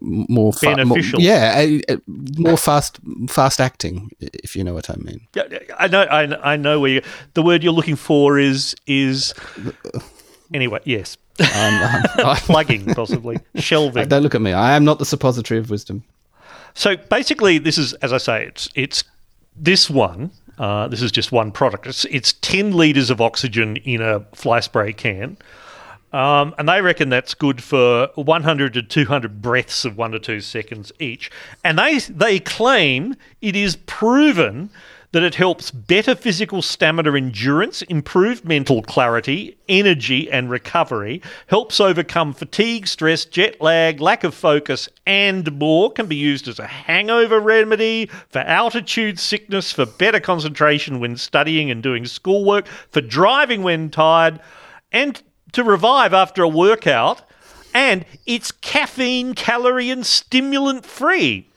[0.00, 1.20] more fa- beneficial.
[1.20, 1.76] More, yeah,
[2.08, 2.98] more fast
[3.28, 5.26] fast acting, if you know what I mean.
[5.34, 5.44] Yeah,
[5.78, 6.02] I know.
[6.02, 7.02] I, I know where you,
[7.34, 9.34] the word you're looking for is is.
[10.54, 11.16] Anyway, yes,
[11.56, 12.02] um,
[12.38, 14.08] plugging possibly shelving.
[14.08, 14.52] Don't look at me.
[14.52, 16.04] I am not the suppository of wisdom.
[16.74, 19.04] So basically, this is as I say, it's it's
[19.56, 20.30] this one.
[20.58, 21.86] Uh, this is just one product.
[21.86, 25.36] It's it's ten liters of oxygen in a fly spray can.
[26.12, 30.40] Um, and they reckon that's good for 100 to 200 breaths of one to two
[30.40, 31.30] seconds each.
[31.64, 34.70] And they they claim it is proven
[35.12, 42.32] that it helps better physical stamina endurance, improved mental clarity, energy, and recovery, helps overcome
[42.32, 45.92] fatigue, stress, jet lag, lack of focus, and more.
[45.92, 51.70] Can be used as a hangover remedy, for altitude sickness, for better concentration when studying
[51.70, 54.40] and doing schoolwork, for driving when tired,
[54.92, 57.22] and to revive after a workout.
[57.74, 61.48] And it's caffeine, calorie, and stimulant free.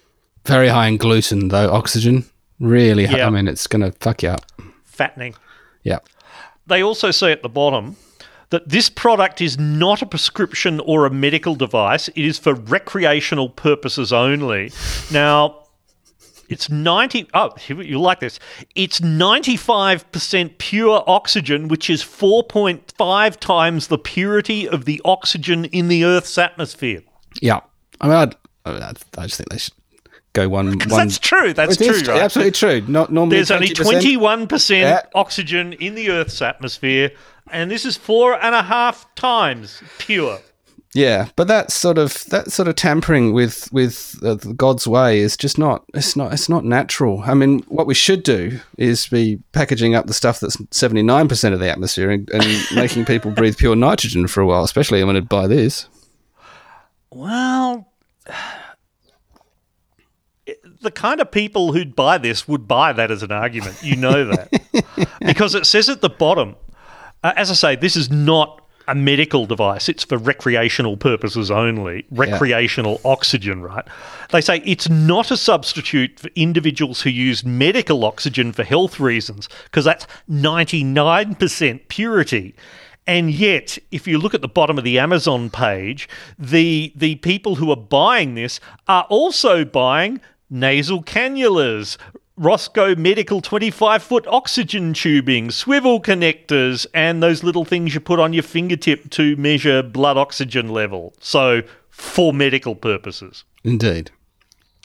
[0.46, 1.72] Very high in gluten, though.
[1.72, 2.26] Oxygen.
[2.60, 3.28] Really, Yeah.
[3.28, 4.50] I mean, it's going to fuck you up.
[4.86, 5.36] Fattening.
[5.84, 6.00] Yeah.
[6.68, 7.98] They also say at the bottom
[8.52, 12.08] that this product is not a prescription or a medical device.
[12.10, 14.72] It is for recreational purposes only.
[15.12, 15.65] Now,
[16.50, 18.40] it's 90 oh you like this
[18.76, 26.04] it's 95% pure oxygen which is 4.5 times the purity of the oxygen in the
[26.06, 27.02] earth's atmosphere
[27.42, 27.62] Yeah.
[28.02, 28.36] I mean, I'd,
[28.66, 29.74] I, mean, I'd- I just think they should
[30.34, 30.68] go one.
[30.68, 32.22] one that's true that's true right?
[32.24, 32.82] Absolutely true.
[32.88, 33.38] Not normally.
[33.38, 34.02] There's only 20%.
[34.48, 35.02] 21% Yeah.
[35.16, 37.12] oxygen in the Earth's atmosphere,
[37.52, 40.40] and this is four and a half times pure.
[40.96, 45.36] Yeah, but that sort of that sort of tampering with with uh, God's way is
[45.36, 47.22] just not it's not it's not natural.
[47.26, 51.28] I mean, what we should do is be packaging up the stuff that's seventy nine
[51.28, 55.04] percent of the atmosphere and, and making people breathe pure nitrogen for a while, especially
[55.04, 55.90] when it buy this.
[57.12, 57.92] Well,
[60.82, 63.84] the kind of people who'd buy this would buy that as an argument.
[63.84, 65.10] You know that.
[65.20, 66.56] because it says at the bottom,
[67.22, 69.90] uh, as I say, this is not a medical device.
[69.90, 72.06] It's for recreational purposes only.
[72.12, 73.86] Recreational oxygen, right?
[74.32, 79.50] They say it's not a substitute for individuals who use medical oxygen for health reasons
[79.66, 82.56] because that's 99% purity.
[83.08, 86.10] And yet, if you look at the bottom of the Amazon page,
[86.40, 90.20] the the people who are buying this are also buying
[90.50, 91.98] nasal cannulas,
[92.38, 98.34] Roscoe Medical 25 foot oxygen tubing, swivel connectors, and those little things you put on
[98.34, 101.14] your fingertip to measure blood oxygen level.
[101.20, 103.46] So, for medical purposes.
[103.64, 104.12] Indeed.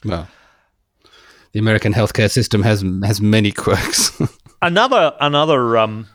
[0.05, 0.29] Well,
[1.51, 4.19] the American healthcare system has has many quirks.
[4.61, 6.07] Another another um,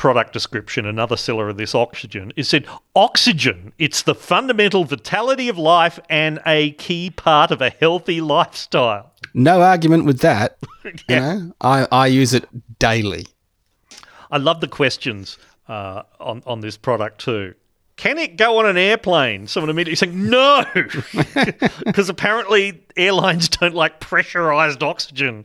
[0.00, 3.74] product description, another seller of this oxygen, is said oxygen.
[3.78, 9.12] It's the fundamental vitality of life and a key part of a healthy lifestyle.
[9.34, 10.56] no argument with that.
[11.10, 12.46] You know, I I use it
[12.78, 13.26] daily.
[14.30, 15.36] I love the questions
[15.68, 17.54] uh, on on this product too.
[17.96, 19.46] Can it go on an airplane?
[19.46, 20.64] Someone immediately saying no,
[21.84, 25.44] because apparently airlines don't like pressurized oxygen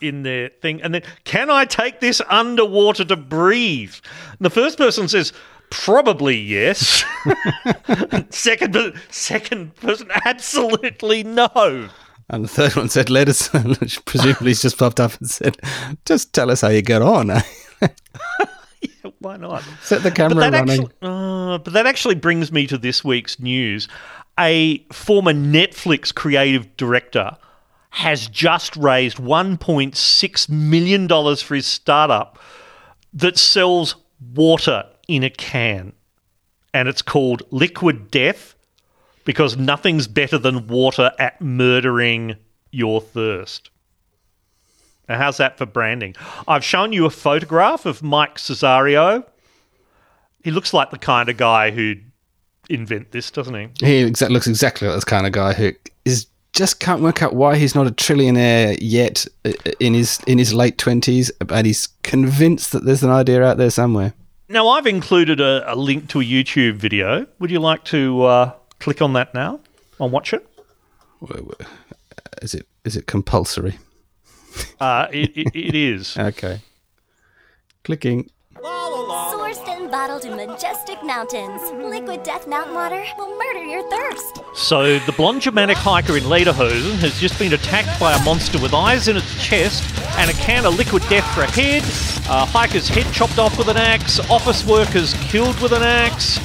[0.00, 0.82] in their thing.
[0.82, 3.94] And then, can I take this underwater to breathe?
[4.38, 5.32] And the first person says.
[5.70, 7.04] Probably yes.
[8.30, 11.90] second, second person, absolutely no.
[12.30, 13.48] And the third one said, "Let us."
[14.04, 15.56] presumably, he's just popped up and said,
[16.04, 17.42] "Just tell us how you get on." eh?"
[19.20, 19.62] Why not?
[19.82, 20.84] Set the But camera that running.
[20.84, 23.88] Actually, uh, but that actually brings me to this week's news.
[24.38, 27.36] A former Netflix creative director
[27.90, 32.38] has just raised $1.6 million for his startup
[33.12, 33.96] that sells
[34.34, 35.92] water in a can.
[36.74, 38.54] And it's called Liquid Death
[39.24, 42.36] because nothing's better than water at murdering
[42.70, 43.70] your thirst.
[45.08, 46.14] Now, how's that for branding?
[46.46, 49.24] I've shown you a photograph of Mike Cessario.
[50.44, 52.04] He looks like the kind of guy who'd
[52.68, 53.86] invent this, doesn't he?
[53.86, 55.72] He exa- looks exactly like this kind of guy who
[56.04, 60.38] is just can't work out why he's not a trillionaire yet uh, in his in
[60.38, 64.14] his late twenties, and he's convinced that there's an idea out there somewhere.
[64.48, 67.26] Now, I've included a, a link to a YouTube video.
[67.38, 69.60] Would you like to uh, click on that now
[70.00, 70.46] and watch it?
[72.40, 73.78] Is it is it compulsory?
[74.80, 76.16] Uh, it, it, it is.
[76.18, 76.60] Okay.
[77.84, 78.30] Clicking.
[78.62, 84.42] Sourced and bottled in majestic mountains, liquid death mountain water will murder your thirst.
[84.54, 88.74] So, the blonde Germanic hiker in Lederhosen has just been attacked by a monster with
[88.74, 89.84] eyes in its chest
[90.18, 91.82] and a can of liquid death for a head.
[92.28, 94.18] A hiker's head chopped off with an axe.
[94.28, 96.38] Office workers killed with an axe.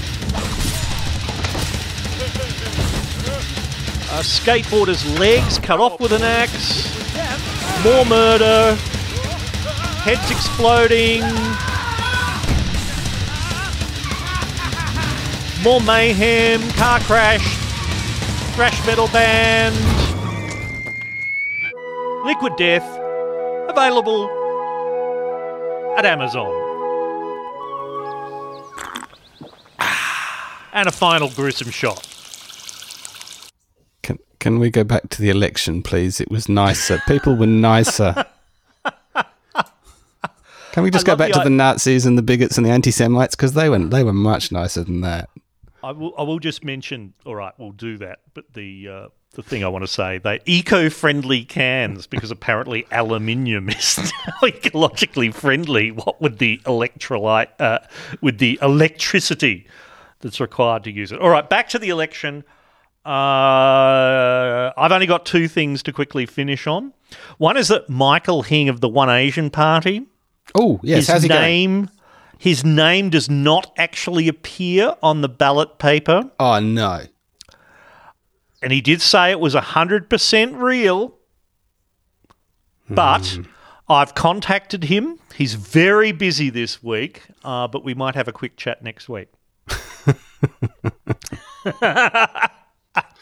[4.14, 6.94] A skateboarder's legs cut off with an axe.
[7.84, 8.76] More murder.
[10.04, 11.24] Heads exploding.
[15.64, 16.62] More mayhem.
[16.72, 17.56] Car crash.
[18.56, 19.74] Thrash metal band.
[22.26, 22.84] Liquid Death.
[23.70, 24.30] Available
[25.98, 26.52] at Amazon.
[29.80, 30.70] Ah.
[30.74, 32.06] And a final gruesome shot.
[34.02, 36.20] Can can we go back to the election, please?
[36.20, 37.02] It was nicer.
[37.08, 38.26] People were nicer.
[40.74, 42.72] Can we just I go back the to the Nazis and the bigots and the
[42.72, 45.30] anti-Semites because they were they were much nicer than that.
[45.84, 47.14] I will, I will just mention.
[47.26, 48.20] All right, we'll do that.
[48.34, 53.70] But the uh, the thing I want to say, they eco-friendly cans because apparently aluminium
[53.70, 55.92] is now ecologically friendly.
[55.92, 57.80] What with the electrolyte, uh,
[58.22, 59.68] with the electricity
[60.22, 61.20] that's required to use it.
[61.20, 62.44] All right, back to the election.
[63.06, 66.94] Uh, I've only got two things to quickly finish on.
[67.38, 70.08] One is that Michael Hing of the One Asian Party.
[70.56, 71.90] Oh yes, his how's he going?
[72.44, 76.30] His name does not actually appear on the ballot paper.
[76.38, 77.06] Oh no.
[78.62, 81.16] And he did say it was 100% real.
[82.90, 83.40] But
[83.88, 85.20] I've contacted him.
[85.34, 89.30] He's very busy this week, uh, but we might have a quick chat next week.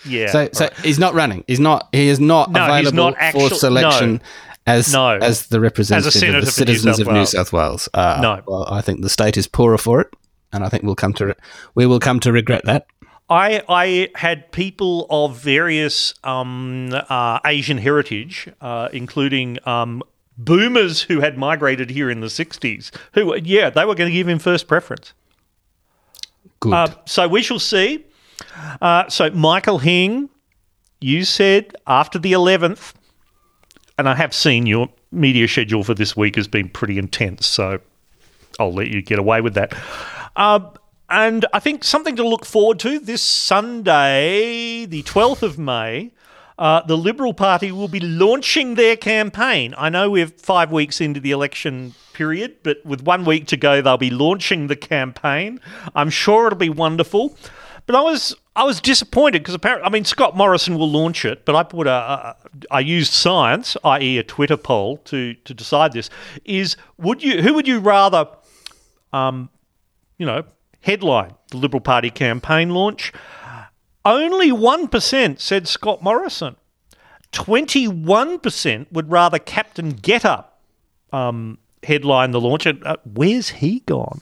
[0.04, 0.32] yeah.
[0.32, 0.74] so so right.
[0.84, 1.44] he's not running.
[1.46, 1.90] He's not.
[1.92, 4.20] He is not No, available not actu- for selection no.
[4.68, 5.18] As No.
[5.18, 7.90] as the representative senator of the for New citizens South of New South Wales.
[7.94, 8.42] Uh, No.
[8.48, 10.08] Well, I think the state is poorer for it,
[10.54, 11.34] and I think we'll come to re-
[11.76, 12.86] we will come to regret that.
[13.30, 20.04] I, I had people of various um, uh, Asian heritage, uh, including um,
[20.38, 24.28] boomers who had migrated here in the 60s, who, yeah, they were going to give
[24.28, 25.14] him first preference.
[26.60, 26.74] Good.
[26.74, 28.04] Uh, so we shall see.
[28.82, 30.30] Uh, so, Michael Hing,
[31.00, 32.94] you said after the 11th,
[33.98, 37.80] and I have seen your media schedule for this week has been pretty intense, so
[38.60, 39.74] I'll let you get away with that.
[40.36, 40.72] Uh,
[41.10, 46.12] and I think something to look forward to this Sunday, the 12th of May.
[46.58, 49.74] Uh, the Liberal Party will be launching their campaign.
[49.78, 53.82] I know we're five weeks into the election period, but with one week to go,
[53.82, 55.60] they'll be launching the campaign.
[55.96, 57.36] I'm sure it'll be wonderful.
[57.86, 61.46] But I was I was disappointed because apparently, I mean, Scott Morrison will launch it,
[61.46, 62.36] but I put a, a
[62.70, 66.10] I used science, i.e., a Twitter poll to to decide this.
[66.46, 68.28] Is would you who would you rather,
[69.12, 69.50] um,
[70.18, 70.44] you know,
[70.82, 73.12] headline the Liberal Party campaign launch?
[74.06, 76.56] Only one percent said Scott Morrison.
[77.32, 80.60] Twenty-one percent would rather Captain Getup
[81.14, 82.66] um, headline the launch.
[82.66, 84.22] And, uh, where's he gone?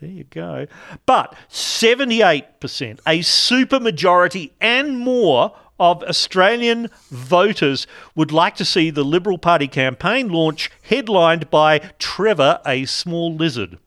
[0.00, 0.66] There you go.
[1.06, 9.38] But 78%, a supermajority and more of Australian voters would like to see the Liberal
[9.38, 13.78] Party campaign launch headlined by Trevor, a small lizard.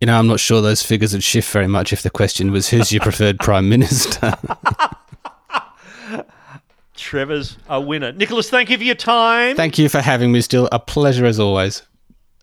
[0.00, 2.70] You know, I'm not sure those figures would shift very much if the question was
[2.70, 4.34] who's your preferred prime minister.
[6.96, 8.12] Trevor's a winner.
[8.12, 9.56] Nicholas, thank you for your time.
[9.56, 10.40] Thank you for having me.
[10.40, 11.82] Still a pleasure as always.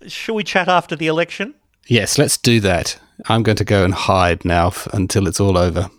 [0.07, 1.56] Shall we chat after the election?
[1.90, 2.99] Yes, let's do that.
[3.26, 5.90] I'm going to go and hide now f- until it's all over.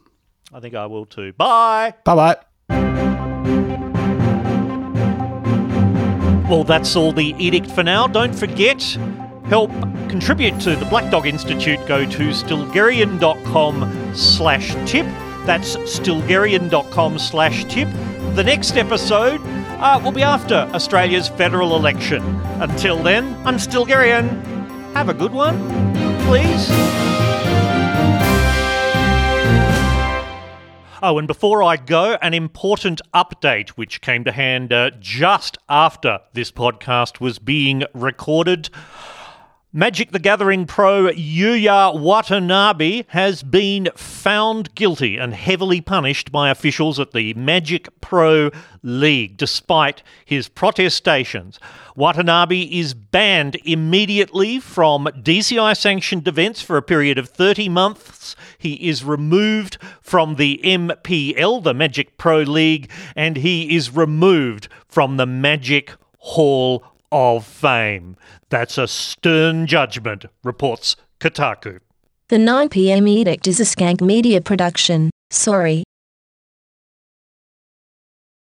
[0.53, 1.33] I think I will too.
[1.33, 1.95] Bye.
[2.05, 2.37] Bye bye.
[6.49, 8.07] Well, that's all the edict for now.
[8.07, 8.83] Don't forget,
[9.47, 9.71] help
[10.09, 11.79] contribute to the Black Dog Institute.
[11.87, 15.07] Go to stilgherrian.com slash tip.
[15.45, 17.89] That's stilgherrian.com slash tip.
[18.37, 19.41] The next episode
[19.81, 22.23] uh, will be after Australia's federal election.
[22.61, 24.60] Until then, I'm Stilgherrian.
[24.95, 25.57] Have a good one,
[26.27, 26.69] please.
[31.03, 36.19] Oh, and before I go, an important update which came to hand uh, just after
[36.35, 38.69] this podcast was being recorded.
[39.73, 46.99] Magic the Gathering pro Yuya Watanabe has been found guilty and heavily punished by officials
[46.99, 48.51] at the Magic Pro
[48.83, 51.61] League despite his protestations.
[51.95, 58.35] Watanabe is banned immediately from DCI sanctioned events for a period of 30 months.
[58.59, 65.17] He is removed from the MPL, the Magic Pro League, and he is removed from
[65.17, 66.83] the Magic Hall
[67.13, 68.17] of Fame.
[68.49, 71.81] That's a stern judgment, reports Kotaku.
[72.29, 75.11] The 9pm edict is a skank media production.
[75.31, 75.85] Sorry.